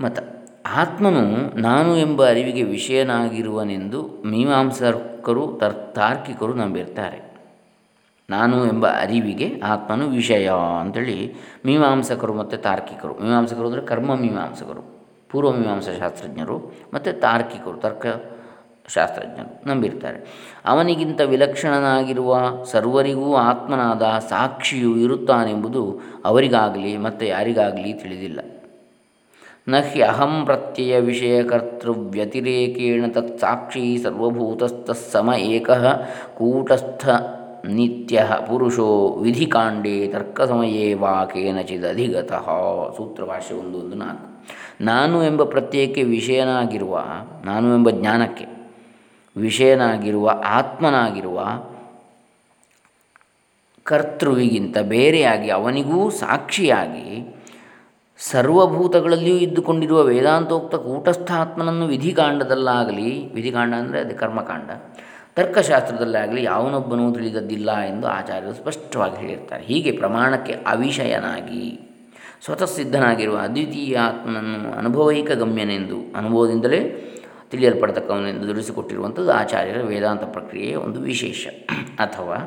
ಮತ. 0.00 0.35
ಆತ್ಮನು 0.74 1.60
ನಾನು 1.60 1.96
ಎಂಬ 1.96 2.28
ಅರಿವಿಗೆ 2.28 2.62
ವಿಷಯನಾಗಿರುವನೆಂದು 2.62 4.22
ಮೀಮಾಂಸಕರು 4.24 5.58
ತರ್, 5.60 5.94
ತಾರ್ಕಿಕರು 5.94 6.54
ನಂಬಿರ್ತಾರೆ. 6.54 7.18
ನಾನು 8.30 8.66
ಎಂಬ 8.66 8.86
ಅರಿವಿಗೆ 8.86 9.60
ಆತ್ಮನು 9.60 10.08
ವಿಷಯ 10.08 10.50
ಅಂಥೇಳಿ 10.80 11.34
ಮೀಮಾಂಸಕರು 11.66 12.34
ಮತ್ತು 12.34 12.56
ತಾರ್ಕಿಕರು. 12.56 13.14
ಮೀಮಾಂಸಕರು 13.14 13.66
ಅಂದರೆ 13.66 13.80
ಕರ್ಮ 13.80 14.14
ಮೀಮಾಂಸಕರು, 14.14 14.82
ಪೂರ್ವ 15.28 15.52
ಮೀಮಾಂಸಾ 15.52 15.92
ಶಾಸ್ತ್ರಜ್ಞರು 15.98 16.58
ಮತ್ತು 16.94 17.20
ತಾರ್ಕಿಕರು, 17.20 17.76
ತರ್ಕ 17.76 18.06
ಶಾಸ್ತ್ರಜ್ಞರು 18.88 19.68
ನಂಬಿರ್ತಾರೆ. 19.68 20.18
ಅವನಿಗಿಂತ 20.64 21.20
ವಿಲಕ್ಷಣನಾಗಿರುವ 21.20 22.64
ಸರ್ವರಿಗೂ 22.64 23.36
ಆತ್ಮನಾದ 23.36 24.18
ಸಾಕ್ಷಿಯು 24.28 24.96
ಇರುತ್ತಾನೆಂಬುದು 24.96 26.00
ಅವರಿಗಾಗಲಿ 26.24 26.96
ಮತ್ತು 26.96 27.26
ಯಾರಿಗಾಗಲಿ 27.26 27.92
ತಿಳಿದಿಲ್ಲ. 27.92 28.40
ನ 29.68 29.74
ಅಹಂ 30.06 30.44
ಪ್ರತ್ಯಯ 30.44 30.98
ವಿಷಯಕರ್ತೃವ್ಯತಿರೇಕೇಣ 30.98 33.04
ತತ್ಸಾಕ್ಷಿ 33.08 33.98
ಸರ್ವಭೂತಸ್ಥ 33.98 34.90
ಸಮ 34.90 35.30
ಏಕ 35.38 35.70
ಕೂಟಸ್ಥ 36.34 37.08
ನಿತ್ಯ 37.66 38.28
ಪುರುಷೋ 38.48 39.18
ವಿಧಿಕಾಂಡೇ 39.22 40.08
ತರ್ಕಸಮಯೇ 40.08 40.94
ವಾ 40.94 41.24
ಕೇನಚಿದಧಿಗತಃ 41.24 42.48
ಸೂತ್ರಭಾಷ್ಯ 42.96 43.54
ಒಂದು 43.54 43.78
ಒಂದು 43.78 43.96
ನಾಲ್ಕು. 43.96 44.44
ನಾನು 44.80 45.24
ಎಂಬ 45.24 45.44
ಪ್ರತ್ಯಯಕ್ಕೆ 45.44 46.02
ವಿಷಯನಾಗಿರುವ, 46.02 47.04
ನಾನು 47.44 47.76
ಎಂಬ 47.76 47.90
ಜ್ಞಾನಕ್ಕೆ 47.90 48.46
ವಿಷಯನಾಗಿರುವ, 49.36 50.40
ಆತ್ಮನಾಗಿರುವ 50.44 51.44
ಕರ್ತೃವಿಗಿಂತ 53.84 54.78
ಬೇರೆಯಾಗಿ 54.78 55.50
ಅವನಿಗೂ 55.50 56.10
ಸಾಕ್ಷಿಯಾಗಿ 56.10 57.35
ಸರ್ವಭೂತಗಳಲ್ಲಿಯೂ 58.18 59.36
ಇದ್ದುಕೊಂಡಿರುವ 59.36 60.02
ವೇದಾಂತೋಕ್ತ 60.02 60.74
ಕೂಟಸ್ಥಾತ್ಮನನ್ನು 60.74 61.86
ವಿಧಿಕಾಂಡದಲ್ಲಾಗಲಿ, 61.86 63.10
ವಿಧಿಕಾಂಡ 63.34 63.74
ಅಂದರೆ 63.74 64.00
ಅದು 64.00 64.14
ಕರ್ಮಕಾಂಡ, 64.16 64.70
ತರ್ಕಶಾಸ್ತ್ರದಲ್ಲಾಗಲಿ 65.36 66.42
ಯಾವನೊಬ್ಬನೂ 66.42 67.12
ತಿಳಿದದ್ದಿಲ್ಲ 67.12 67.70
ಎಂದು 67.80 68.06
ಆಚಾರ್ಯರು 68.06 68.54
ಸ್ಪಷ್ಟವಾಗಿ 68.54 69.16
ಹೇಳಿರ್ತಾರೆ. 69.16 69.64
ಹೀಗೆ 69.64 69.92
ಪ್ರಮಾಣಕ್ಕೆ 69.92 70.52
ಅವಿಷಯನಾಗಿ, 70.52 71.66
ಸ್ವತಃ 72.44 72.64
ಸಿದ್ಧನಾಗಿರುವ 72.64 73.36
ಅದ್ವಿತೀಯ 73.36 73.96
ಆತ್ಮನನ್ನು 73.96 74.72
ಅನುಭವೈಕ 74.78 75.30
ಗಮ್ಯನೆಂದು 75.32 75.98
ಅನುಭವದಿಂದಲೇ 76.16 76.80
ತಿಳಿಯಲ್ಪಡ್ತಕ್ಕವನೆಂದು 77.50 78.46
ತಿಳಿಸಿಕೊಟ್ಟಿರುವಂಥದ್ದು 78.46 79.32
ಆಚಾರ್ಯರ 79.32 79.80
ವೇದಾಂತ 79.82 80.24
ಪ್ರಕ್ರಿಯೆಯ 80.24 80.76
ಒಂದು 80.76 81.00
ವಿಶೇಷ. 81.00 81.46
ಅಥವಾ 81.98 82.38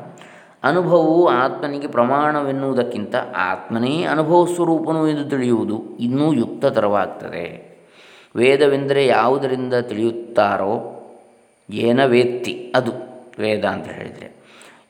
ಅನುಭವವು 0.62 1.28
ಆತ್ಮನಿಗೆ 1.28 1.88
ಪ್ರಮಾಣವೆನ್ನುವುದಕ್ಕಿಂತ 1.88 3.14
ಆತ್ಮನೇ 3.36 4.02
ಅನುಭವ 4.02 4.46
ಸ್ವರೂಪನು 4.54 5.08
ಎಂದು 5.08 5.30
ತಿಳಿಯುವುದು 5.30 5.82
ಇನ್ನೂ 6.00 6.32
ಯುಕ್ತತರವಾಗ್ತದೆ 6.32 7.70
ವೇದವೆಂದರೆ 8.36 9.06
ಯಾವುದರಿಂದ 9.06 9.74
ತಿಳಿಯುತ್ತಾರೋ 9.74 10.96
ಏನ 11.70 12.04
ವೇತ್ತಿ, 12.04 12.72
ಅದು 12.76 12.90
ವೇದ 13.38 13.64
ಅಂತ 13.64 13.86
ಹೇಳಿದರೆ. 13.86 14.40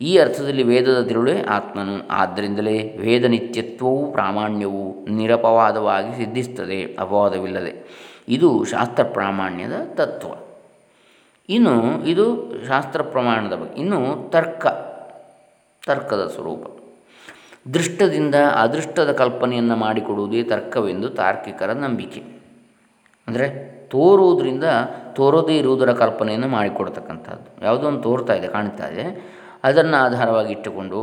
ಈ 0.00 0.18
ಅರ್ಥದಲ್ಲಿ 0.18 0.62
ವೇದದ 0.62 1.02
ತಿರುಳೆ 1.02 1.42
ಆತ್ಮನು. 1.42 2.08
ಆದ್ದರಿಂದಲೇ 2.08 2.96
ವೇದ 3.00 3.24
ನಿತ್ಯತ್ವವು 3.24 4.12
ಪ್ರಾಮಾಣ್ಯವು 4.12 5.06
ನಿರಪವಾದವಾಗಿ 5.08 6.16
ಸಿದ್ಧಿಸ್ತದೆ, 6.16 6.96
ಅಪವಾದವಿಲ್ಲದೆ. 6.98 7.72
ಇದು 8.28 8.64
ಶಾಸ್ತ್ರ 8.64 9.04
ಪ್ರಾಮಾಣ್ಯದ 9.04 9.72
ತತ್ವ. 9.94 10.28
ಇನ್ನು 11.48 12.06
ಇದು 12.06 12.52
ಶಾಸ್ತ್ರ 12.66 13.02
ಪ್ರಮಾಣದ 13.02 13.52
ಬಗ್ಗೆ, 13.52 13.80
ಇನ್ನು 13.80 14.30
ತರ್ಕ. 14.30 14.66
ತರ್ಕದ 15.90 16.24
ಸ್ವರೂಪ. 16.34 16.62
ದೃಷ್ಟದಿಂದ 17.74 18.36
ಅದೃಷ್ಟದ 18.64 19.12
ಕಲ್ಪನೆಯನ್ನು 19.12 19.76
ಮಾಡಿಕೊಡುವುದೇ 19.76 20.42
ತರ್ಕವೆಂದು 20.42 21.08
ತಾರ್ಕಿಕರ 21.08 21.72
ನಂಬಿಕೆ. 21.72 22.20
ಅಂದರೆ 23.28 23.46
ತೋರುವುದರಿಂದ 23.92 24.64
ತೋರೋದೇ 25.12 25.54
ಇರುವುದರ 25.58 25.92
ಕಲ್ಪನೆಯನ್ನು 25.92 26.48
ಮಾಡಿಕೊಡ್ತಕ್ಕಂಥದ್ದು. 26.48 27.64
ಯಾವುದೋ 27.64 27.84
ಒಂದು 27.88 28.02
ತೋರ್ತಾ 28.02 28.34
ಇದೆ, 28.34 28.48
ಕಾಣ್ತಾ 28.48 28.88
ಇದೆ. 28.88 29.04
ಅದನ್ನು 29.64 29.96
ಆಧಾರವಾಗಿ 29.96 30.52
ಇಟ್ಟುಕೊಂಡು 30.52 31.00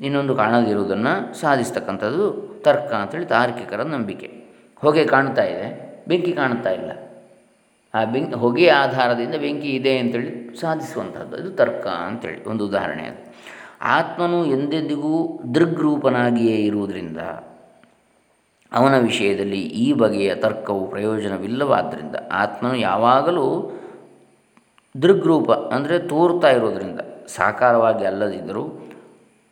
ಇನ್ನೊಂದು 0.00 0.34
ಕಾಣದಿರುವುದನ್ನು 0.36 1.12
ಸಾಧಿಸ್ತಕ್ಕಂಥದ್ದು 1.40 2.24
ತರ್ಕ 2.64 2.92
ಅಂತೇಳಿ 2.92 3.26
ತಾರ್ಕಿಕರ 3.26 3.82
ನಂಬಿಕೆ. 3.82 4.28
ಹೊಗೆ 4.82 5.04
ಕಾಣ್ತಾ 5.04 5.44
ಇದೆ, 5.44 5.66
ಬೆಂಕಿ 6.08 6.32
ಕಾಣ್ತಾ 6.32 6.70
ಇಲ್ಲ. 6.70 6.90
ಆ 7.94 8.00
ಬೆಂಕಿ, 8.04 8.34
ಹೊಗೆ 8.34 8.66
ಆಧಾರದಿಂದ 8.68 9.34
ಬೆಂಕಿ 9.34 9.68
ಇದೆ 9.68 9.98
ಅಂತೇಳಿ 9.98 10.30
ಸಾಧಿಸುವಂಥದ್ದು. 10.60 11.34
ಇದು 11.40 11.50
ತರ್ಕ 11.50 11.86
ಅಂತೇಳಿ, 12.08 12.40
ಒಂದು 12.44 12.66
ಉದಾಹರಣೆ 12.66 13.04
ಅದು. 13.04 13.20
ಆತ್ಮನು 13.84 14.46
ಎಂದೆಂದಿಗೂ 14.46 15.38
ದೃಗ್ರೂಪನಾಗಿಯೇ 15.54 16.56
ಇರುವುದರಿಂದ 16.56 17.18
ಅವನ 18.72 18.98
ವಿಷಯದಲ್ಲಿ 18.98 19.60
ಈ 19.60 19.92
ಬಗೆಯ 19.92 20.34
ತರ್ಕವು 20.34 20.90
ಪ್ರಯೋಜನವಿಲ್ಲವಾದ್ದರಿಂದ 20.90 22.16
ಆತ್ಮನು 22.30 22.76
ಯಾವಾಗಲೂ 22.76 23.70
ದೃಗ್ರೂಪ 25.02 25.52
ಅಂದರೆ 25.52 25.98
ತೋರ್ತಾ 25.98 26.50
ಇರೋದರಿಂದ 26.50 27.00
ಸಾಕಾರವಾಗಿ 27.28 28.04
ಅಲ್ಲದಿದ್ದರೂ 28.04 28.64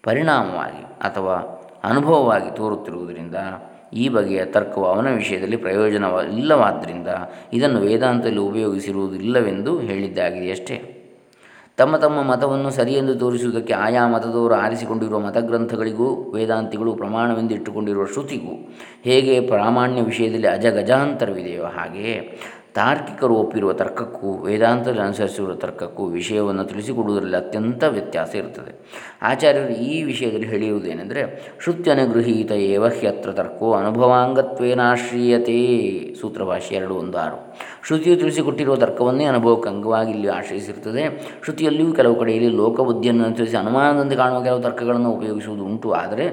ಪರಿಣಾಮವಾಗಿ 0.02 0.82
ಅಥವಾ 0.82 1.36
ಅನುಭವವಾಗಿ 1.84 2.56
ತೋರುತ್ತಿರುವುದರಿಂದ 2.56 3.34
ಈ 3.92 4.08
ಬಗೆಯ 4.08 4.44
ತರ್ಕವು 4.44 4.84
ಅವನ 4.84 5.10
ವಿಷಯದಲ್ಲಿ 5.10 5.56
ಪ್ರಯೋಜನವ 5.56 6.20
ಇಲ್ಲವಾದ್ದರಿಂದ 6.32 7.08
ಇದನ್ನು 7.52 7.80
ವೇದಾಂತದಲ್ಲಿ 7.80 8.40
ಉಪಯೋಗಿಸಿರುವುದಿಲ್ಲವೆಂದು 8.40 9.78
ಹೇಳಿದ್ದಾಗಿದೆಯಷ್ಟೇ. 9.78 11.01
ತಮ್ಮ 11.82 11.96
ತಮ್ಮ 11.96 12.18
ಮತವನ್ನು 12.30 12.70
ಸರಿಯೆಂದು 12.70 13.14
ತೋರಿಸುವುದಕ್ಕೆ 13.14 13.74
ಆಯಾ 13.86 14.02
ಮತದವರು 14.14 14.54
ಆರಿಸಿಕೊಂಡಿರುವ 14.54 15.18
ಮತಗ್ರಂಥಗಳಿಗೂ 15.18 16.08
ವೇದಾಂತಿಗಳು 16.34 16.90
ಪ್ರಮಾಣವೆಂದು 16.94 17.54
ಇಟ್ಟುಕೊಂಡಿರುವ 17.54 18.04
ಶ್ರುತಿಗೂ 18.06 18.54
ಹೇಗೆ 19.04 19.34
ಪ್ರಾಮಾಣ್ಯ 19.52 20.02
ವಿಷಯದಲ್ಲಿ 20.02 20.48
ಅಜಗಜಾಂತರವಿದೆಯೋ 20.48 21.66
ಹಾಗೆಯೇ. 21.76 22.16
ತಾರ್ಕಿಕರು 22.74 23.34
ಒಪ್ಪಿರುವ 23.34 23.72
ತರ್ಕಕ್ಕೂ, 23.72 24.32
ವೇದಾಂತದಲ್ಲಿ 24.32 25.00
ಅನುಸರಿಸಿರುವ 25.00 25.54
ತರ್ಕಕ್ಕೂ 25.54 26.04
ವಿಷಯವನ್ನು 26.04 26.64
ತಿಳಿಸಿಕೊಡುವುದರಲ್ಲಿ 26.64 27.36
ಅತ್ಯಂತ 27.36 27.84
ವ್ಯತ್ಯಾಸ 27.84 28.34
ಇರುತ್ತದೆ 28.34 28.72
ಆಚಾರ್ಯರು 29.22 29.68
ಈ 29.68 30.02
ವಿಷಯದಲ್ಲಿ 30.02 30.46
ಹೇಳಿರುವುದೇನೆಂದರೆ, 30.46 31.52
ಶ್ರುತ್ಯನುಗೃಹೀತ 31.62 32.52
ಏವ 32.52 32.86
ಹ್ಯತ್ರ 32.86 33.32
ತರ್ಕೋ 33.32 33.72
ಅನುಭವಾಂಗತ್ವೇನಾಶ್ರೀಯತೆ 33.72 35.58
ಸೂತ್ರಭಾಷೆ 36.20 36.74
ಎರಡು 36.74 36.94
ಒಂದು 36.94 37.18
ಆರು. 37.18 37.56
ಶ್ರುತಿಯು 37.86 38.16
ತಿಳಿಸಿಕೊಟ್ಟಿರುವ 38.16 38.76
ತರ್ಕವನ್ನೇ 38.76 39.24
ಅನುಭವಕ್ಕೆ 39.24 39.68
ಅಂಗವಾಗಿ 39.68 40.10
ಇಲ್ಲಿ 40.10 40.28
ಆಶ್ರಯಿಸಿರುತ್ತದೆ 40.28 41.34
ಶ್ರುತಿಯಲ್ಲಿಯೂ 41.44 41.92
ಕೆಲವು 41.92 42.14
ಕಡೆಯಲ್ಲಿ 42.14 42.56
ಲೋಕಬುದ್ಧಿಯನ್ನು 42.56 43.24
ಅನುಸರಿಸಿ 43.24 43.56
ಅನುಮಾನದಂತೆ 43.56 44.16
ಕಾಣುವ 44.16 44.42
ಕೆಲವು 44.42 44.60
ತರ್ಕಗಳನ್ನು 44.60 45.10
ಉಪಯೋಗಿಸುವುದು 45.10 45.64
ಉಂಟು. 45.64 45.92
ಆದರೆ 45.92 46.26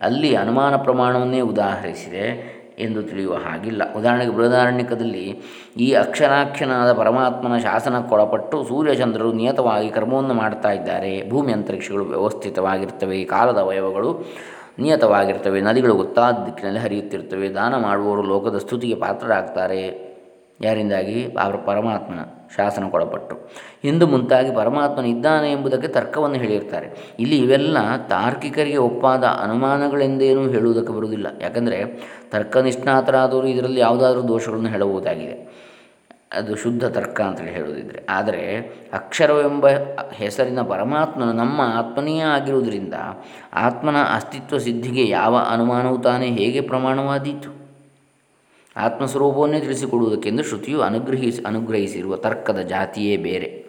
ಅಲ್ಲಿ 0.00 0.34
ಅನುಮಾನ 0.34 0.76
ಪ್ರಮಾಣವನ್ನೇ 0.76 1.40
ಉದಾಹರಿಸಿದೆ. 1.40 2.61
ಎಂದು 2.78 3.02
ತಿಳಿಯುವ 3.02 3.34
ಹಾಗಿಲ್ಲ. 3.34 3.94
ಉದಾಹರಣೆಗೆ 3.94 4.32
ಬೃಹದಾರಣ್ಯಕದಲ್ಲಿ 4.32 5.40
ಈ 5.76 5.92
ಅಕ್ಷರಾಕ್ಷನಾದ 5.92 6.92
ಪರಮಾತ್ಮನ 6.92 7.58
ಶಾಸನಕ್ಕೊಳಪಟ್ಟು 7.58 8.64
ಸೂರ್ಯಚಂದ್ರರು 8.64 9.32
ನಿಯತವಾಗಿ 9.32 9.90
ಕರ್ಮವನ್ನು 9.90 10.34
ಮಾಡ್ತಾ 10.34 10.70
ಇದ್ದಾರೆ. 10.70 11.30
ಭೂಮಿ 11.30 11.52
ಅಂತರಿಕ್ಷಗಳು 11.52 12.04
ವ್ಯವಸ್ಥಿತವಾಗಿರ್ತವೆ, 12.04 13.24
ಕಾಲದ 13.24 13.58
ಅವಯವಗಳು 13.58 14.26
ನಿಯತವಾಗಿರ್ತವೆ, 14.78 15.60
ನದಿಗಳು 15.60 15.94
ಗೊತ್ತಾದ 15.94 16.34
ದಿಕ್ಕಿನಲ್ಲಿ 16.46 16.80
ಹರಿಯುತ್ತಿರ್ತವೆ 16.80 17.48
ದಾನ 17.48 17.76
ಮಾಡುವವರು 17.76 18.22
ಲೋಕದ 18.22 18.58
ಸ್ತುತಿಗೆ 18.58 18.94
ಪಾತ್ರರಾಗ್ತಾರೆ. 18.94 20.11
ಯಾರಿಂದಾಗಿ? 20.62 21.36
ಅವರು 21.40 21.58
ಪರಮಾತ್ಮನ 21.58 22.20
ಶಾಸನಕ್ಕೊಳಪಟ್ಟು 22.56 23.36
ಹಿಂದೂ 23.82 24.06
ಮುಂತಾಗಿ 24.06 24.54
ಪರಮಾತ್ಮನ 24.54 25.04
ಇದ್ದಾನೆ 25.04 25.52
ಎಂಬುದಕ್ಕೆ 25.52 25.88
ತರ್ಕವನ್ನು 25.88 26.36
ಹೇಳಿರ್ತಾರೆ. 26.36 27.16
ಇಲ್ಲಿ 27.18 27.38
ಇವೆಲ್ಲ 27.38 27.96
ತಾರ್ಕಿಕರಿಗೆ 28.08 28.76
ಒಪ್ಪಾದ 28.76 29.24
ಅನುಮಾನಗಳೆಂದೇನೂ 29.24 30.48
ಹೇಳುವುದಕ್ಕೆ 30.48 30.92
ಬರುವುದಿಲ್ಲ. 30.92 31.26
ಯಾಕಂದರೆ 31.40 31.84
ತರ್ಕನಿಷ್ಣಾತರಾದವರು 32.30 33.46
ಇದರಲ್ಲಿ 33.46 33.80
ಯಾವುದಾದ್ರೂ 33.80 34.28
ದೋಷಗಳನ್ನು 34.28 34.68
ಹೇಳಬಹುದಾಗಿದೆ. 34.68 35.62
ಅದು 36.32 36.56
ಶುದ್ಧ 36.56 36.84
ತರ್ಕ 36.84 37.20
ಅಂತೇಳಿ 37.20 37.50
ಹೇಳುವುದಿದ್ರೆ. 37.50 38.06
ಆದರೆ 38.08 38.58
ಅಕ್ಷರವೆಂಬ 38.92 39.66
ಹೆಸರಿನ 40.12 40.60
ಪರಮಾತ್ಮನು 40.60 41.32
ನಮ್ಮ 41.32 41.60
ಆತ್ಮನೇ 41.60 42.18
ಆಗಿರುವುದರಿಂದ 42.18 42.94
ಆತ್ಮನ 43.52 43.96
ಅಸ್ತಿತ್ವ 43.96 44.58
ಸಿದ್ಧಿಗೆ 44.58 45.08
ಯಾವ 45.08 45.36
ಅನುಮಾನವು 45.50 45.98
ತಾನೇ 45.98 46.26
ಹೇಗೆ 46.26 46.60
ಪ್ರಮಾಣವಾದೀತು? 46.60 47.61
ಆತ್ಮಸ್ವರೂಪವನ್ನೇ 48.76 49.60
ತಿಳಿಸಿಕೊಡುವುದಕ್ಕೆಂದು 49.60 50.42
ಶ್ರುತಿಯು 50.42 50.80
ಅನುಗ್ರಹಿಸಿ 50.80 51.42
ಅನುಗ್ರಹಿಸಿರುವ 51.42 52.16
ತರ್ಕದ 52.16 52.58
ಜಾತಿಯೇ 52.58 53.16
ಬೇರೆ. 53.16 53.66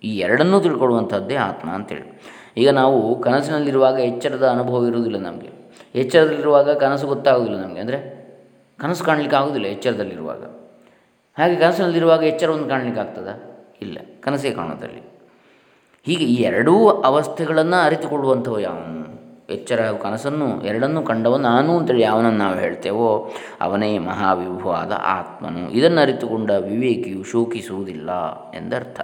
ಈ 0.05 0.19
ಎರಡನ್ನೂ 0.19 0.61
ತಿಳ್ಕೊಳ್ಳುವಂಥದ್ದೇ 0.61 1.35
ಆತ್ಮ 1.35 1.69
ಅಂತೇಳಿ. 1.71 2.07
ಈಗ 2.57 2.71
ನಾವು 2.71 3.21
ಕನಸಿನಲ್ಲಿರುವಾಗ 3.21 3.99
ಎಚ್ಚರದ 3.99 4.47
ಅನುಭವ 4.47 4.87
ಇರುವುದಿಲ್ಲ 4.87 5.19
ನಮಗೆ. 5.19 5.51
ಎಚ್ಚರದಲ್ಲಿರುವಾಗ 5.95 6.71
ಕನಸು 6.71 7.07
ಗೊತ್ತಾಗೋದಿಲ್ಲ 7.07 7.63
ನಮಗೆ. 7.63 7.81
ಅಂದರೆ 7.81 8.25
ಕನಸು 8.79 9.05
ಕಾಣಲಿಕ್ಕೆ 9.05 9.37
ಆಗೋದಿಲ್ಲ 9.37 9.67
ಎಚ್ಚರದಲ್ಲಿರುವಾಗ. 9.67 10.43
ಹಾಗೆ 11.39 11.57
ಕನಸಿನಲ್ಲಿರುವಾಗ 11.57 12.23
ಎಚ್ಚರವನ್ನು 12.23 12.69
ಕಾಣಲಿಕ್ಕೆ 12.69 13.01
ಆಗ್ತದಾ? 13.01 13.67
ಇಲ್ಲ. 13.83 13.99
ಕನಸೇ 14.21 14.51
ಕಾಣೋದಲ್ಲಿ 14.51 15.15
ಹೀಗೆ 16.07 16.25
ಈ 16.25 16.35
ಎರಡೂ 16.35 16.89
ಅವಸ್ಥೆಗಳನ್ನು 16.89 17.85
ಅರಿತುಕೊಳ್ಳುವಂಥವು 17.85 18.61
ಯಾವನು? 18.61 19.05
ಎಚ್ಚರ 19.53 19.91
ಕನಸನ್ನು, 20.03 20.63
ಎರಡನ್ನೂ 20.63 21.03
ಕಂಡವ 21.03 21.37
ನಾನು 21.37 21.79
ಅಂತೇಳಿ 21.79 22.03
ಯಾವನನ್ನು 22.03 22.39
ನಾವು 22.39 22.59
ಹೇಳ್ತೇವೋ, 22.59 23.31
ಅವನೇ 23.61 23.99
ಮಹಾವಿಭುವಾದ 23.99 24.93
ಆತ್ಮನು. 25.05 25.71
ಇದನ್ನು 25.71 26.01
ಅರಿತುಕೊಂಡ 26.01 26.51
ವಿವೇಕಿಯು 26.51 27.25
ಶೋಕಿಸುವುದಿಲ್ಲ 27.25 28.11
ಎಂದರ್ಥ. 28.51 29.01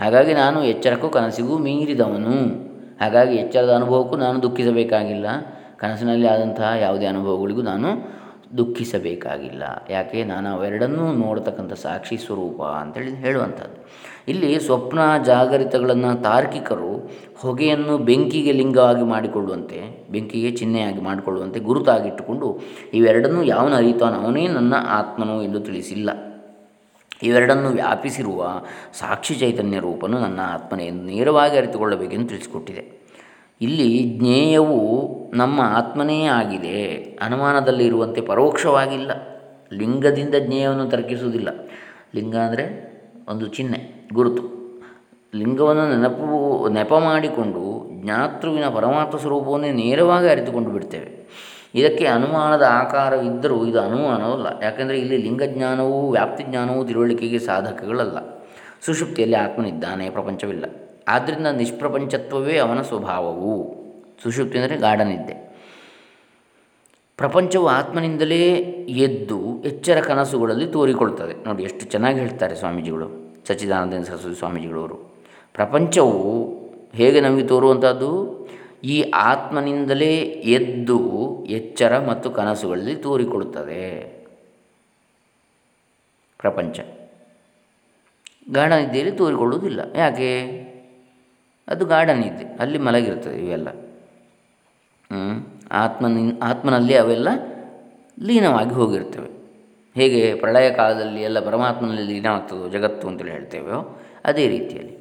ಹಾಗಾಗಿ 0.00 0.34
ನಾನು 0.34 0.64
ಎಚ್ಚರಕ್ಕೂ 0.64 1.08
ಕನಸಿಗೂ 1.08 1.58
ಮೀರಿದವನು. 1.58 2.68
ಹಾಗಾಗಿ 3.00 3.36
ಎಚ್ಚರದ 3.36 3.72
ಅನುಭವಕ್ಕೂ 3.72 4.16
ನಾನು 4.16 4.42
ದುಃಖಿಸಬೇಕಾಗಿಲ್ಲ. 4.42 5.26
ಕನಸಿನಲ್ಲಿ 5.76 6.26
ಆದಂತಹ 6.26 6.72
ಯಾವುದೇ 6.80 7.06
ಅನುಭವಗಳಿಗೂ 7.06 7.62
ನಾನು 7.62 8.18
ದುಃಖಿಸಬೇಕಾಗಿಲ್ಲ. 8.58 9.62
ಯಾಕೆ? 9.90 10.24
ನಾನು 10.24 10.48
ಅವೆರಡನ್ನೂ 10.52 11.12
ನೋಡತಕ್ಕಂಥ 11.12 11.72
ಸಾಕ್ಷಿ 11.72 12.16
ಸ್ವರೂಪ 12.16 12.62
ಅಂತೇಳಿ 12.62 13.14
ಹೇಳುವಂಥದ್ದು. 13.14 13.86
ಇಲ್ಲಿ 14.28 14.60
ಸ್ವಪ್ನ 14.60 14.98
ಜಾಗರಿತಗಳನ್ನು 15.24 16.22
ತಾರ್ಕಿಕರು 16.22 17.10
ಹೊಗೆಯನ್ನು 17.38 17.98
ಬೆಂಕಿಗೆ 17.98 18.52
ಲಿಂಗವಾಗಿ 18.52 19.02
ಮಾಡಿಕೊಳ್ಳುವಂತೆ, 19.02 20.08
ಬೆಂಕಿಗೆ 20.10 20.50
ಚಿಹ್ನೆಯಾಗಿ 20.50 21.00
ಮಾಡಿಕೊಳ್ಳುವಂತೆ 21.02 21.60
ಗುರುತಾಗಿಟ್ಟುಕೊಂಡು 21.60 22.58
ಇವೆರಡನ್ನೂ 22.94 23.42
ಯಾವನ 23.42 23.74
ಅರಿತಾನೋ 23.76 24.20
ಅವನೇ 24.20 24.48
ನನ್ನ 24.48 24.74
ಆತ್ಮನು 24.88 25.42
ಎಂದು 25.42 25.60
ತಿಳಿಸಿಲ್ಲ. 25.60 26.10
ಇವೆರಡನ್ನು 27.22 27.68
ವ್ಯಾಪಿಸಿರುವ 27.68 28.62
ಸಾಕ್ಷಿ 28.98 29.34
ಚೈತನ್ಯ 29.34 29.78
ರೂಪನು 29.78 30.18
ನನ್ನ 30.18 30.40
ಆತ್ಮನೇ 30.44 30.90
ನೇರವಾಗಿ 30.90 31.56
ಅರಿತುಕೊಳ್ಳಬೇಕೆಂದು 31.56 32.28
ತಿಳಿಸಿಕೊಟ್ಟಿದೆ. 32.28 32.98
ಇಲ್ಲಿ 33.60 34.18
ಜ್ಞೇಯವು 34.18 34.78
ನಮ್ಮ 35.34 35.60
ಆತ್ಮನೇ 35.64 36.24
ಆಗಿದೆ. 36.24 37.02
ಅನುಮಾನದಲ್ಲಿ 37.22 37.86
ಇರುವಂತೆ 37.86 38.20
ಪರೋಕ್ಷವಾಗಿಲ್ಲ. 38.20 39.10
ಲಿಂಗದಿಂದ 39.72 40.34
ಜ್ಞೇಯವನ್ನು 40.38 40.86
ತರ್ಕಿಸುವುದಿಲ್ಲ. 40.90 41.48
ಲಿಂಗ 42.14 42.36
ಅಂದರೆ 42.36 42.64
ಒಂದು 43.28 43.46
ಚಿಹ್ನೆ, 43.46 44.08
ಗುರುತು. 44.12 44.58
ಲಿಂಗವನ್ನು 45.34 45.90
ನೆನಪು, 45.90 46.68
ನೆಪ 46.68 46.94
ಮಾಡಿಕೊಂಡು 46.94 47.62
ಜ್ಞಾತೃವಿನ 48.02 48.68
ಪರಮಾತ್ಮ 48.68 49.18
ಸ್ವರೂಪವನ್ನೇ 49.18 49.72
ನೇರವಾಗಿ 49.72 50.28
ಅರಿತುಕೊಂಡು 50.28 50.70
ಬಿಡ್ತೇವೆ. 50.70 51.08
ಇದಕ್ಕೆ 51.74 52.06
ಅನುಮಾನದ 52.06 52.62
ಆಕಾರವಿದ್ದರೂ 52.62 53.66
ಇದು 53.66 53.80
ಅನುಮಾನವಲ್ಲ. 53.80 54.46
ಯಾಕೆಂದರೆ 54.62 54.98
ಇಲ್ಲಿ 54.98 55.16
ಲಿಂಗಜ್ಞಾನವೂ 55.16 56.10
ವ್ಯಾಪ್ತಿಜ್ಞಾನವೂ 56.10 56.84
ತಿಳುವಳಿಕೆಗೆ 56.84 57.38
ಸಾಧಕಗಳಲ್ಲ. 57.38 58.18
ಸುಷುಪ್ತಿಯಲ್ಲಿ 58.80 59.36
ಆತ್ಮನಿದ್ದಾನೆ, 59.36 60.10
ಪ್ರಪಂಚವಿಲ್ಲ. 60.10 60.64
ಆದ್ದರಿಂದ 61.08 61.46
ನಿಷ್ಪ್ರಪಂಚತ್ವವೇ 61.46 62.58
ಅವನ 62.58 62.82
ಸ್ವಭಾವವು. 62.82 63.74
ಸುಷುಪ್ತಿ 64.22 64.58
ಅಂದರೆ 64.58 64.76
ಗಾಢನಿದ್ದೆ. 64.76 65.48
ಪ್ರಪಂಚವು 67.16 67.68
ಆತ್ಮನಿಂದಲೇ 67.68 68.52
ಎದ್ದು 68.88 69.62
ಎಚ್ಚರ 69.64 70.00
ಕನಸುಗಳಲ್ಲಿ 70.00 70.66
ತೋರಿಕೊಳ್ತದೆ. 70.66 71.44
ನೋಡಿ, 71.44 71.62
ಎಷ್ಟು 71.62 71.86
ಚೆನ್ನಾಗಿ 71.86 72.18
ಹೇಳ್ತಾರೆ 72.18 72.54
ಸ್ವಾಮೀಜಿಗಳು, 72.54 73.34
ಸಚ್ಚಿದಾನಂದ 73.48 74.04
ಸರಸ್ವತಿ 74.04 74.38
ಸ್ವಾಮೀಜಿಗಳವರು. 74.38 74.94
ಪ್ರಪಂಚವು 75.52 76.44
ಹೇಗೆ 76.94 77.20
ನಮಗೆ 77.20 77.46
ತೋರುವಂಥದ್ದು 77.46 78.38
ಈ 78.84 79.10
ಆತ್ಮನಿಂದಲೇ 79.10 80.16
ಎದ್ದು 80.26 80.98
ಎಚ್ಚರ 81.44 81.98
ಮತ್ತು 81.98 82.30
ಕನಸುಗಳಲ್ಲಿ 82.30 82.96
ತೋರಿಕೊಡುತ್ತದೆ. 82.96 84.18
ಪ್ರಪಂಚ. 86.38 86.80
ಗಾಢನಿದ್ದೆಯಲ್ಲಿ 88.52 89.16
ತೋರಿಕೊಳ್ಳುವುದಿಲ್ಲ. 89.16 89.80
ಯಾಕೆ? 89.96 90.40
ಅದು 91.68 91.86
ಗಾರ್ಡನ್ 91.86 92.20
ನಿದ್ದೆ 92.20 92.44
ಅಲ್ಲಿ 92.44 92.78
ಮಲಗಿರ್ತದೆ 92.78 93.44
ಇವೆಲ್ಲ. 93.44 93.68
ಆತ್ಮನಿ, 95.72 96.38
ಆತ್ಮನಲ್ಲಿ 96.42 96.94
ಅವೆಲ್ಲ 96.94 97.28
ಲೀನವಾಗಿ 98.22 98.70
ಹೋಗಿರ್ತವೆ. 98.70 99.38
ಹೇಗೆ? 99.94 100.34
ಪ್ರಳಯ 100.34 100.70
ಕಾಲದಲ್ಲಿ 100.70 101.22
ಎಲ್ಲ 101.22 101.40
ಪರಮಾತ್ಮನಲ್ಲಿ 101.46 102.02
ಲೀನವಾಗ್ತದೋ 102.02 102.68
ಜಗತ್ತು 102.68 103.08
ಅಂತೇಳಿ 103.08 103.30
ಹೇಳ್ತೇವೋ 103.30 103.98
ಅದೇ 104.24 104.48
ರೀತಿಯಲ್ಲಿ 104.48 104.98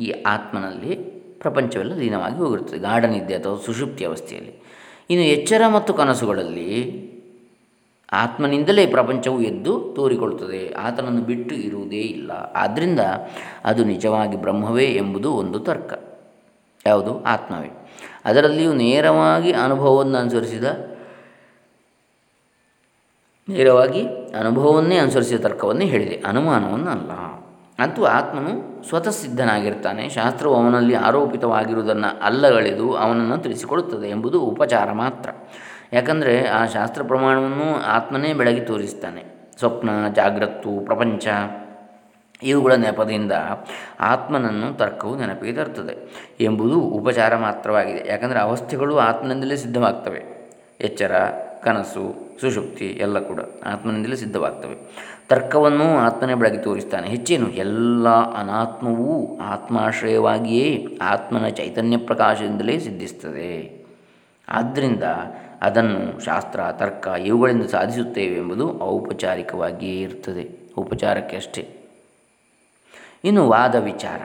ಈ 0.00 0.22
ಆತ್ಮನಲ್ಲಿ 0.22 1.17
ಪ್ರಪಂಚವೆಲ್ಲ 1.40 1.94
ಲೀನವಾಗಿ 1.94 2.36
ಹೋಗಿರುತ್ತದೆ 2.36 2.78
ಗಾಢ 2.78 3.04
ನಿದ್ದೆ 3.04 3.34
ಅಥವಾ 3.34 3.56
ಸುಷುಪ್ತಿ 3.66 4.04
ಅವಸ್ಥೆಯಲ್ಲಿ. 4.04 4.62
ಇನ್ನು 5.10 5.26
ಎಚ್ಚರ 5.26 5.62
ಮತ್ತು 5.68 5.94
ಕನಸುಗಳಲ್ಲಿ 5.94 7.08
ಆತ್ಮನಿಂದಲೇ 8.12 8.86
ಪ್ರಪಂಚವು 8.86 9.42
ಎದ್ದು 9.42 9.92
ತೋರಿಕೊಳ್ಳುತ್ತದೆ 9.96 10.74
ಆತನನ್ನು 10.74 11.22
ಬಿಟ್ಟು 11.22 11.54
ಇರುವುದೇ 11.54 11.96
ಇಲ್ಲ. 11.96 12.30
ಆದ್ದರಿಂದ 12.32 13.00
ಅದು 13.64 13.84
ನಿಜವಾಗಿ 13.84 14.36
ಬ್ರಹ್ಮವೇ 14.36 14.84
ಎಂಬುದು 14.84 15.32
ಒಂದು 15.32 15.58
ತರ್ಕ. 15.58 15.92
ಯಾವುದು? 16.86 17.24
ಆತ್ಮವೇ. 17.24 17.90
ಅದರಲ್ಲಿಯೂ 18.24 18.72
ನೇರವಾಗಿ 18.72 19.52
ಅನುಭವವನ್ನು 19.52 20.18
ಅನುಸರಿಸಿದ, 20.18 20.64
ನೇರವಾಗಿ 23.48 24.06
ಅನುಭವವನ್ನೇ 24.38 24.96
ಅನುಸರಿಸಿದ 24.96 25.40
ತರ್ಕವನ್ನೇ 25.40 25.84
ಹೇಳಿದೆ. 25.84 26.22
ಅನುಮಾನವನ್ನು 26.26 26.90
ಅಲ್ಲ 26.90 27.10
ಅಂತೂ 27.78 28.04
ಆತ್ಮನು 28.04 28.82
ಸ್ವತಃ 28.88 29.10
ಸಿದ್ಧನಾಗಿರ್ತಾನೆ 29.10 30.08
ಶಾಸ್ತ್ರವು 30.08 30.54
ಅವನಲ್ಲಿ 30.54 30.94
ಆರೋಪಿತವಾಗಿರುವುದನ್ನು 30.94 32.20
ಅಲ್ಲಗಳೆದು 32.22 32.94
ಅವನನ್ನು 32.94 33.38
ತಿಳಿಸಿಕೊಡುತ್ತದೆ 33.38 34.08
ಎಂಬುದು 34.08 34.40
ಉಪಚಾರ 34.40 34.92
ಮಾತ್ರ. 34.92 35.30
ಯಾಕಂದರೆ 35.92 36.48
ಆ 36.48 36.66
ಶಾಸ್ತ್ರ 36.66 37.02
ಪ್ರಮಾಣವನ್ನು 37.02 37.82
ಆತ್ಮನೇ 37.82 38.32
ಬೆಳಗಿ 38.32 38.60
ತೋರಿಸ್ತಾನೆ. 38.60 39.24
ಸ್ವಪ್ನ, 39.58 39.90
ಜಾಗ್ರತ್ತು, 40.12 40.84
ಪ್ರಪಂಚ 40.84 41.28
ಇವುಗಳ 42.42 42.72
ನೆಪದಿಂದ 42.72 43.32
ಆತ್ಮನನ್ನು 44.00 44.78
ತರ್ಕವು 44.78 45.18
ನೆನಪಿಗೆ 45.18 45.52
ತರ್ತದೆ 45.52 46.26
ಎಂಬುದು 46.40 46.80
ಉಪಚಾರ 46.80 47.36
ಮಾತ್ರವಾಗಿದೆ. 47.36 48.10
ಯಾಕಂದರೆ 48.10 48.38
ಅವಸ್ಥೆಗಳು 48.38 48.98
ಆತ್ಮನಿಂದಲೇ 48.98 49.56
ಸಿದ್ಧವಾಗ್ತವೆ. 49.56 50.50
ಎಚ್ಚರ, 50.80 51.12
ಕನಸು 51.64 52.28
ಸುಶುಕ್ತಿ 52.40 52.86
ಎಲ್ಲ 52.86 53.18
ಕೂಡ 53.18 53.40
ಆತ್ಮನಿಂದಲೇ 53.66 54.16
ಸಿದ್ಧವಾಗ್ತವೆ. 54.16 55.08
ತರ್ಕವನ್ನು 55.28 55.98
ಆತ್ಮನೇ 55.98 56.34
ಬೆಳಗಿ 56.34 56.58
ತೋರಿಸ್ತಾನೆ. 56.58 57.08
ಹೆಚ್ಚೇನು, 57.08 57.50
ಎಲ್ಲ 57.50 58.08
ಅನಾತ್ಮವೂ 58.08 59.38
ಆತ್ಮಾಶ್ರಯವಾಗಿಯೇ 59.40 60.98
ಆತ್ಮನ 61.02 61.48
ಚೈತನ್ಯ 61.48 61.96
ಪ್ರಕಾಶದಿಂದಲೇ 61.96 62.78
ಸಿದ್ಧಿಸ್ತದೆ. 62.78 63.84
ಆದ್ದರಿಂದ 64.48 65.02
ಅದನ್ನು 65.62 66.24
ಶಾಸ್ತ್ರ, 66.24 66.60
ತರ್ಕ 66.72 67.06
ಇವುಗಳಿಂದ 67.06 67.66
ಸಾಧಿಸುತ್ತೇವೆ 67.66 68.36
ಎಂಬುದು 68.36 68.80
ಔಪಚಾರಿಕವಾಗಿಯೇ 68.80 70.00
ಇರ್ತದೆ. 70.00 70.72
ಉಪಚಾರಕ್ಕೆ 70.76 71.36
ಅಷ್ಟೇ. 71.36 71.74
ಇನ್ನು 73.24 73.48
ವಾದ 73.48 73.74
ವಿಚಾರ. 73.74 74.20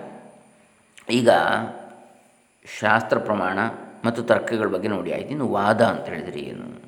ಈಗ 1.11 1.29
ಶಾಸ್ತ್ರ 2.79 3.17
ಪ್ರಮಾಣ 3.17 3.59
ಮತ್ತು 4.05 4.23
ತರ್ಕಗಳ 4.23 4.67
ಬಗ್ಗೆ 4.67 4.87
ನೋಡಿ. 4.87 5.13
ಆಯ್ತು, 5.13 5.29
ಇನ್ನು 5.29 5.47
ವಾದ 5.47 5.81
ಅಂತ 5.81 6.05
ಹೇಳಿದರೆ 6.05 6.39
ಏನು? 6.39 6.81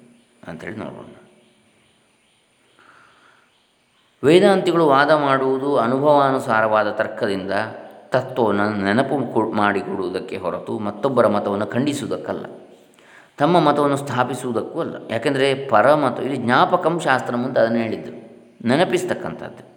ಅಂತೇಳಿ 0.47 0.75
ನೋಡೋಣ. 0.75 1.24
ವೇದಾಂತಿಗಳು 4.23 4.87
ವಾದ 4.87 5.11
ಮಾಡುವುದು 5.11 5.77
ಅನುಭವಾನುಸಾರವಾದ 5.77 6.91
ತರ್ಕದಿಂದ 6.91 7.51
ತತ್ವವನ್ನು 8.09 8.83
ನೆನಪು 8.83 9.51
ಮಾಡಿಕೊಡುವುದಕ್ಕೆ 9.51 10.37
ಹೊರತು 10.37 10.79
ಮತ್ತೊಬ್ಬರ 10.79 11.27
ಮತವನ್ನು 11.27 11.65
ಖಂಡಿಸುವುದಕ್ಕಲ್ಲ. 11.65 12.45
ತಮ್ಮ 13.37 13.59
ಮತವನ್ನು 13.59 13.97
ಸ್ಥಾಪಿಸುವುದಕ್ಕೂ 13.97 14.79
ಅಲ್ಲ. 14.79 14.95
ಯಾಕೆಂದರೆ 15.09 15.67
ಪರಮತ, 15.67 16.19
ಇಲ್ಲಿ 16.19 16.37
ಜ್ಞಾಪಕಂ 16.37 16.99
ಶಾಸ್ತ್ರ 16.99 17.35
ಮುಂದೆ 17.35 17.59
ಅದನ್ನು 17.59 17.77
ಹೇಳಿದ್ದು. 17.77 18.11
ನೆನಪಿಸ್ತಕ್ಕಂಥದ್ದು. 18.67 19.69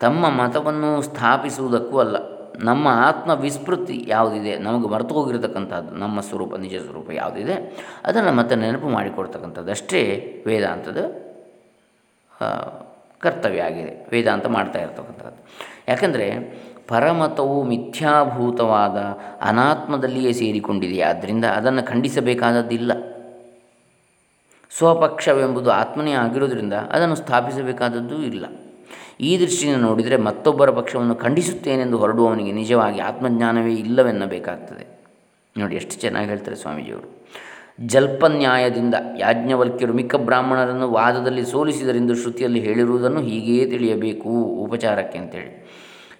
ತಮ್ಮ 0.00 0.28
ಮತವನ್ನು 0.28 1.02
ಸ್ಥಾಪಿಸುವುದಕ್ಕೂ 1.02 1.98
ಅಲ್ಲ. 1.98 2.16
ನಮ್ಮ 2.58 2.88
ಆತ್ಮ 2.88 3.30
ವಿಸ್ಮೃತಿ 3.30 4.04
ಯಾವುದಿದೆ? 4.08 4.58
ನಮಗೆ 4.58 4.88
ಮರೆತು 4.88 5.14
ಹೋಗಿರತಕ್ಕಂಥದ್ದು. 5.14 5.94
ನಮ್ಮ 5.94 6.20
ಸ್ವರೂಪ, 6.20 6.54
ನಿಜ 6.54 6.74
ಸ್ವರೂಪ 6.84 7.10
ಯಾವುದಿದೆ? 7.12 7.54
ಅದನ್ನು 8.04 8.32
ಮತ್ತೆ 8.32 8.56
ನೆನಪು 8.56 8.88
ಮಾಡಿಕೊಡ್ತಕ್ಕಂಥದ್ದು. 8.88 9.70
ಅಷ್ಟೇ 9.70 10.34
ವೇದಾಂತದ 10.46 11.04
ಕರ್ತವ್ಯ 13.20 13.62
ಆಗಿದೆ. 13.62 14.08
ವೇದಾಂತ 14.10 14.46
ಮಾಡ್ತಾ 14.46 14.78
ಇರ್ತಕ್ಕಂಥದ್ದು. 14.78 15.44
ಯಾಕಂದರೆ 15.88 16.30
ಪರಮತವು 16.88 17.62
ಮಿಥ್ಯಾಭೂತವಾದ 17.62 18.96
ಅನಾತ್ಮದಲ್ಲಿಯೇ 19.40 20.32
ಸೇರಿಕೊಂಡಿದೆ 20.32 21.00
ಆದ್ದರಿಂದ 21.00 21.44
ಅದನ್ನು 21.44 21.82
ಖಂಡಿಸಬೇಕಾದದ್ದಿಲ್ಲ. 21.86 22.92
ಸ್ವಪಕ್ಷವೆಂಬುದು 24.70 25.70
ಆತ್ಮನೇ 25.70 26.12
ಆಗಿರೋದ್ರಿಂದ 26.12 26.72
ಅದನ್ನು 26.72 27.14
ಸ್ಥಾಪಿಸಬೇಕಾದದ್ದು 27.14 28.22
ಇಲ್ಲ. 28.22 28.46
ಈ 29.20 29.38
ದೃಷ್ಟಿಯಿಂದ 29.38 29.80
ನೋಡಿದರೆ 29.80 30.16
ಮತ್ತೊಬ್ಬರ 30.16 30.70
ಪಕ್ಷವನ್ನು 30.70 31.14
ಖಂಡಿಸುತ್ತೇನೆಂದು 31.14 31.98
ಹೊರಡುವವನಿಗೆ 31.98 32.52
ನಿಜವಾಗಿ 32.52 33.00
ಆತ್ಮಜ್ಞಾನವೇ 33.00 33.74
ಇಲ್ಲವೆನ್ನಬೇಕಾಗ್ತದೆ. 33.74 34.86
ನೋಡಿ, 35.58 35.76
ಎಷ್ಟು 35.76 36.00
ಚೆನ್ನಾಗಿ 36.00 36.28
ಹೇಳ್ತಾರೆ 36.28 36.56
ಸ್ವಾಮೀಜಿಯವರು. 36.56 37.17
ಜಲ್ಪನ್ಯಾಯದಿಂದ 37.86 38.94
ಯಾಜ್ಞವಲ್ಕ್ಯರು 39.18 39.92
ಮಿಕ್ಕ 39.92 40.16
ಬ್ರಾಹ್ಮಣರನ್ನು 40.16 40.90
ವಾದದಲ್ಲಿ 40.90 41.46
ಸೋಲಿಸಿದರೆಂದು 41.46 42.14
ಶ್ರುತಿಯಲ್ಲಿ 42.14 42.60
ಹೇಳಿರುವುದನ್ನು 42.60 43.20
ಹೀಗೆಯೇ 43.20 43.66
ತಿಳಿಯಬೇಕು. 43.66 44.28
ಉಪಚಾರಕ್ಕೆ 44.42 45.18
ಅಂತೇಳಿ. 45.18 45.66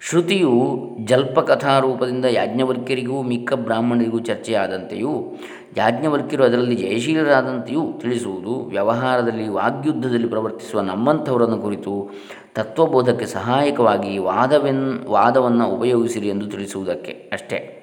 ಶ್ರುತಿಯು 0.01 0.81
ಜಲ್ಪಕಥಾರೂಪದಿಂದ 1.05 2.25
ಯಾಜ್ಞವಲ್ಕ್ಯರಿಗೂ 2.25 3.23
ಮಿಕ್ಕ 3.23 3.53
ಬ್ರಾಹ್ಮಣರಿಗೂ 3.55 4.19
ಚರ್ಚೆಯಾದಂತೆಯೂ, 4.19 5.37
ಯಾಜ್ಞವಲ್ಕ್ಯರು 5.77 6.45
ಅದರಲ್ಲಿ 6.45 6.75
ಜಯಶೀಲರಾದಂತೆಯೂ 6.75 7.93
ತಿಳಿಸುವುದು, 8.01 8.65
ವ್ಯವಹಾರದಲ್ಲಿ 8.65 9.49
ವಾಗ್ಯುದ್ಧದಲ್ಲಿ 9.49 10.29
ಪ್ರವರ್ತಿಸುವ 10.29 10.81
ನಮ್ಮಂಥವರನ್ನು 10.81 11.59
ಕುರಿತು 11.59 12.11
ತತ್ವಬೋಧಕ್ಕೆ 12.55 13.27
ಸಹಾಯಕವಾಗಿ 13.27 14.19
ವಾದವೆನ್, 14.19 15.07
ವಾದವನ್ನು 15.09 15.69
ಉಪಯೋಗಿಸಿರಿ 15.69 16.29
ಎಂದು 16.29 16.47
ತಿಳಿಸುವುದಕ್ಕೆ 16.47 17.11
ಅಷ್ಟೇ. 17.11 17.75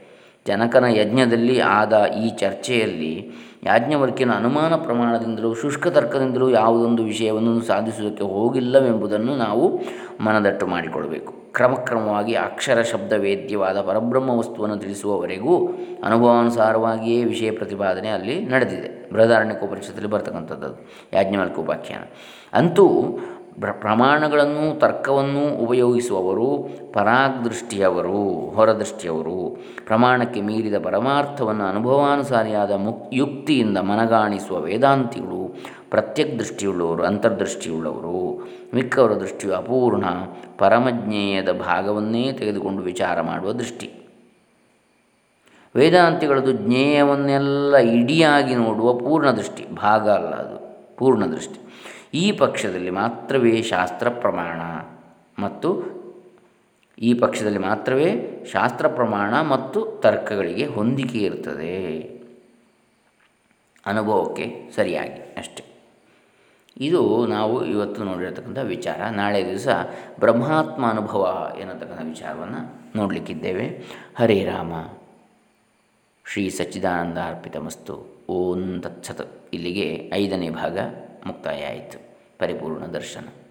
ಜನಕನ 0.48 0.84
ಯಜ್ಞದಲ್ಲಿ 0.84 1.60
ಆದ 1.60 2.06
ಈ 2.24 2.30
ಚರ್ಚೆಯಲ್ಲಿ 2.30 3.32
ಯಾಜ್ಞವರ್ಕಿನ 3.63 4.32
ಅನುಮಾನ 4.32 4.76
ಪ್ರಮಾಣದಿಂದಲೂ, 4.76 5.54
ಶುಷ್ಕ 5.54 5.88
ತರ್ಕದಿಂದಲೂ 5.88 6.50
ಯಾವುದೊಂದು 6.50 7.04
ವಿಷಯವನ್ನು 7.04 7.62
ಸಾಧಿಸುವುದಕ್ಕೆ 7.62 8.24
ಹೋಗಿಲ್ಲವೆಂಬುದನ್ನು 8.24 9.36
ನಾವು 9.36 9.80
ಮನದಟ್ಟು 10.24 10.68
ಮಾಡಿಕೊಳ್ಳಬೇಕು 10.68 11.46
ಕ್ರಮಕ್ರಮವಾಗಿ 11.54 12.34
ಅಕ್ಷರ 12.34 12.82
ಶಬ್ದ 12.82 13.13
ವೇದ್ಯವಾದ 13.13 13.82
ಪರಬ್ರಹ್ಮ 13.82 14.30
ವಸ್ತುವನ್ನು 14.30 14.78
ತಿಳಿಸುವವರೆಗೂ 14.78 15.68
ಅನುಭವಾನುಸಾರವಾಗಿಯೇ 16.04 17.24
ವಿಷಯ 17.24 17.52
ಪ್ರತಿಪಾದನೆ 17.52 18.10
ಅಲ್ಲಿ 18.10 18.46
ನಡೆದಿದೆ. 18.46 19.10
ಬೃಹದಾರಣ್ಯಕೋಪನಿಷತ್ತಲ್ಲಿ 19.13 20.10
ಬರ್ತಕ್ಕಂಥದ್ದು 20.10 20.88
ಯಾಜ್ಞವಲ್ಕ 21.13 21.60
ಉಪಾಖ್ಯಾನ. 21.60 22.02
ಅಂತೂ 22.54 23.18
ಪ್ರಮಾಣಗಳನ್ನು 23.62 24.80
ತರ್ಕವನ್ನು 24.80 25.63
ಉಪಯೋಗಿಸುವವರು 25.63 26.70
ಪರಾಗ್ದೃಷ್ಟಿಯವರು, 26.94 28.26
ಹೊರದೃಷ್ಟಿಯವರು. 28.56 29.58
ಪ್ರಮಾಣಕ್ಕೆ 29.86 30.41
ಮೀರಿದ 30.41 30.74
ಪರಮಾರ್ಥವನ್ನು 30.84 31.63
ಅನುಭವಾನುಸಾರಿಯಾದ 31.63 32.72
ಮುಕ್, 32.72 33.10
ಯುಕ್ತಿಯಿಂದ 33.13 33.78
ಮನಗಾಣಿಸುವ 33.78 34.60
ವೇದಾಂತಿಗಳು 34.60 35.56
ಪ್ರತ್ಯಕ್ 35.89 36.39
ದೃಷ್ಟಿಯುಳ್ಳವರು 36.39 37.04
ಅಂತರ್ದೃಷ್ಟಿಯುಳ್ಳವರು. 37.04 38.50
ಮಿಕ್ಕವರ 38.74 39.13
ದೃಷ್ಟಿಯು 39.13 39.54
ಅಪೂರ್ಣ, 39.54 40.06
ಪರಮಜ್ಞೇಯದ 40.58 41.52
ಭಾಗವನ್ನೇ 41.52 42.32
ತೆಗೆದುಕೊಂಡು 42.32 42.84
ವಿಚಾರ 42.84 43.22
ಮಾಡುವ 43.22 43.52
ದೃಷ್ಟಿ. 43.52 43.91
ವೇದಾಂತಿಗಳದು 45.76 46.52
ಜ್ಞೇಯವನ್ನೆಲ್ಲ 46.52 47.78
ಇಡಿಯಾಗಿ 47.78 48.56
ನೋಡುವ 48.56 48.94
ಪೂರ್ಣ 48.94 49.32
ದೃಷ್ಟಿ 49.32 49.65
ಭಾಗ 49.76 50.10
ಅಲ್ಲ 50.10 50.28
ಅದು 50.28 50.65
ಪೂರ್ಣ 50.98 51.26
ದೃಷ್ಟಿ 51.26 51.62
ಈ 52.15 52.32
ಪಕ್ಷದಲ್ಲಿ 52.32 52.89
ಮಾತ್ರವೇ 52.89 53.62
ಶಾಸ್ತ್ರ 53.62 54.10
ಪ್ರಮಾಣ 54.10 54.62
ಮತ್ತು 55.43 55.95
ಈ 56.99 57.13
ಪಕ್ಷದಲ್ಲಿ 57.13 57.60
ಮಾತ್ರವೇ 57.60 58.10
ಶಾಸ್ತ್ರ 58.51 58.88
ಪ್ರಮಾಣ 58.88 59.41
ಮತ್ತು 59.41 60.01
ತರ್ಕಗಳಿಗೆ 60.04 60.65
ಹೊಂದಿಕೆ 60.65 61.17
ಇರ್ತದೆ 61.17 62.01
ಅನುಭವಕ್ಕೆ 63.86 64.71
ಸರಿಯಾಗಿ 64.75 65.21
ಅಷ್ಟೆ. 65.38 65.63
ಇದು 66.78 67.28
ನಾವು 67.28 67.65
ಇವತ್ತು 67.65 68.04
ನೋಡಿರತಕ್ಕಂಥ 68.04 68.58
ವಿಚಾರ. 68.58 69.01
ನಾಳೆ 69.12 69.45
ದಿವಸ 69.45 69.67
ಬ್ರಹ್ಮಾತ್ಮ 70.19 70.89
ಅನುಭವ 70.89 71.51
ಎನ್ನತಕ್ಕಂಥ 71.60 72.01
ವಿಚಾರವನ್ನು 72.04 72.82
ನೋಡಲಿಕ್ಕಿದ್ದೇವೆ. 72.95 73.84
ಹರೇ 74.19 74.43
ರಾಮ. 74.43 74.73
ಶ್ರೀ 76.32 76.49
ಸಚ್ಚಿದಾನಂದ 76.49 77.17
ಅರ್ಪಿತಮಸ್ತು. 77.17 78.25
ಓಂ 78.30 78.82
ತತ್ಸತ್. 78.82 79.54
ಇಲ್ಲಿಗೆ 79.54 80.12
ಐದನೇ 80.13 80.49
ಭಾಗ 80.49 80.78
ಮುಕ್ತಾಯ 81.25 81.65
ಆಯಿತು. 81.65 82.05
ಪರಿಪೂರ್ಣ 82.39 82.86
ದರ್ಶನ. 82.86 83.45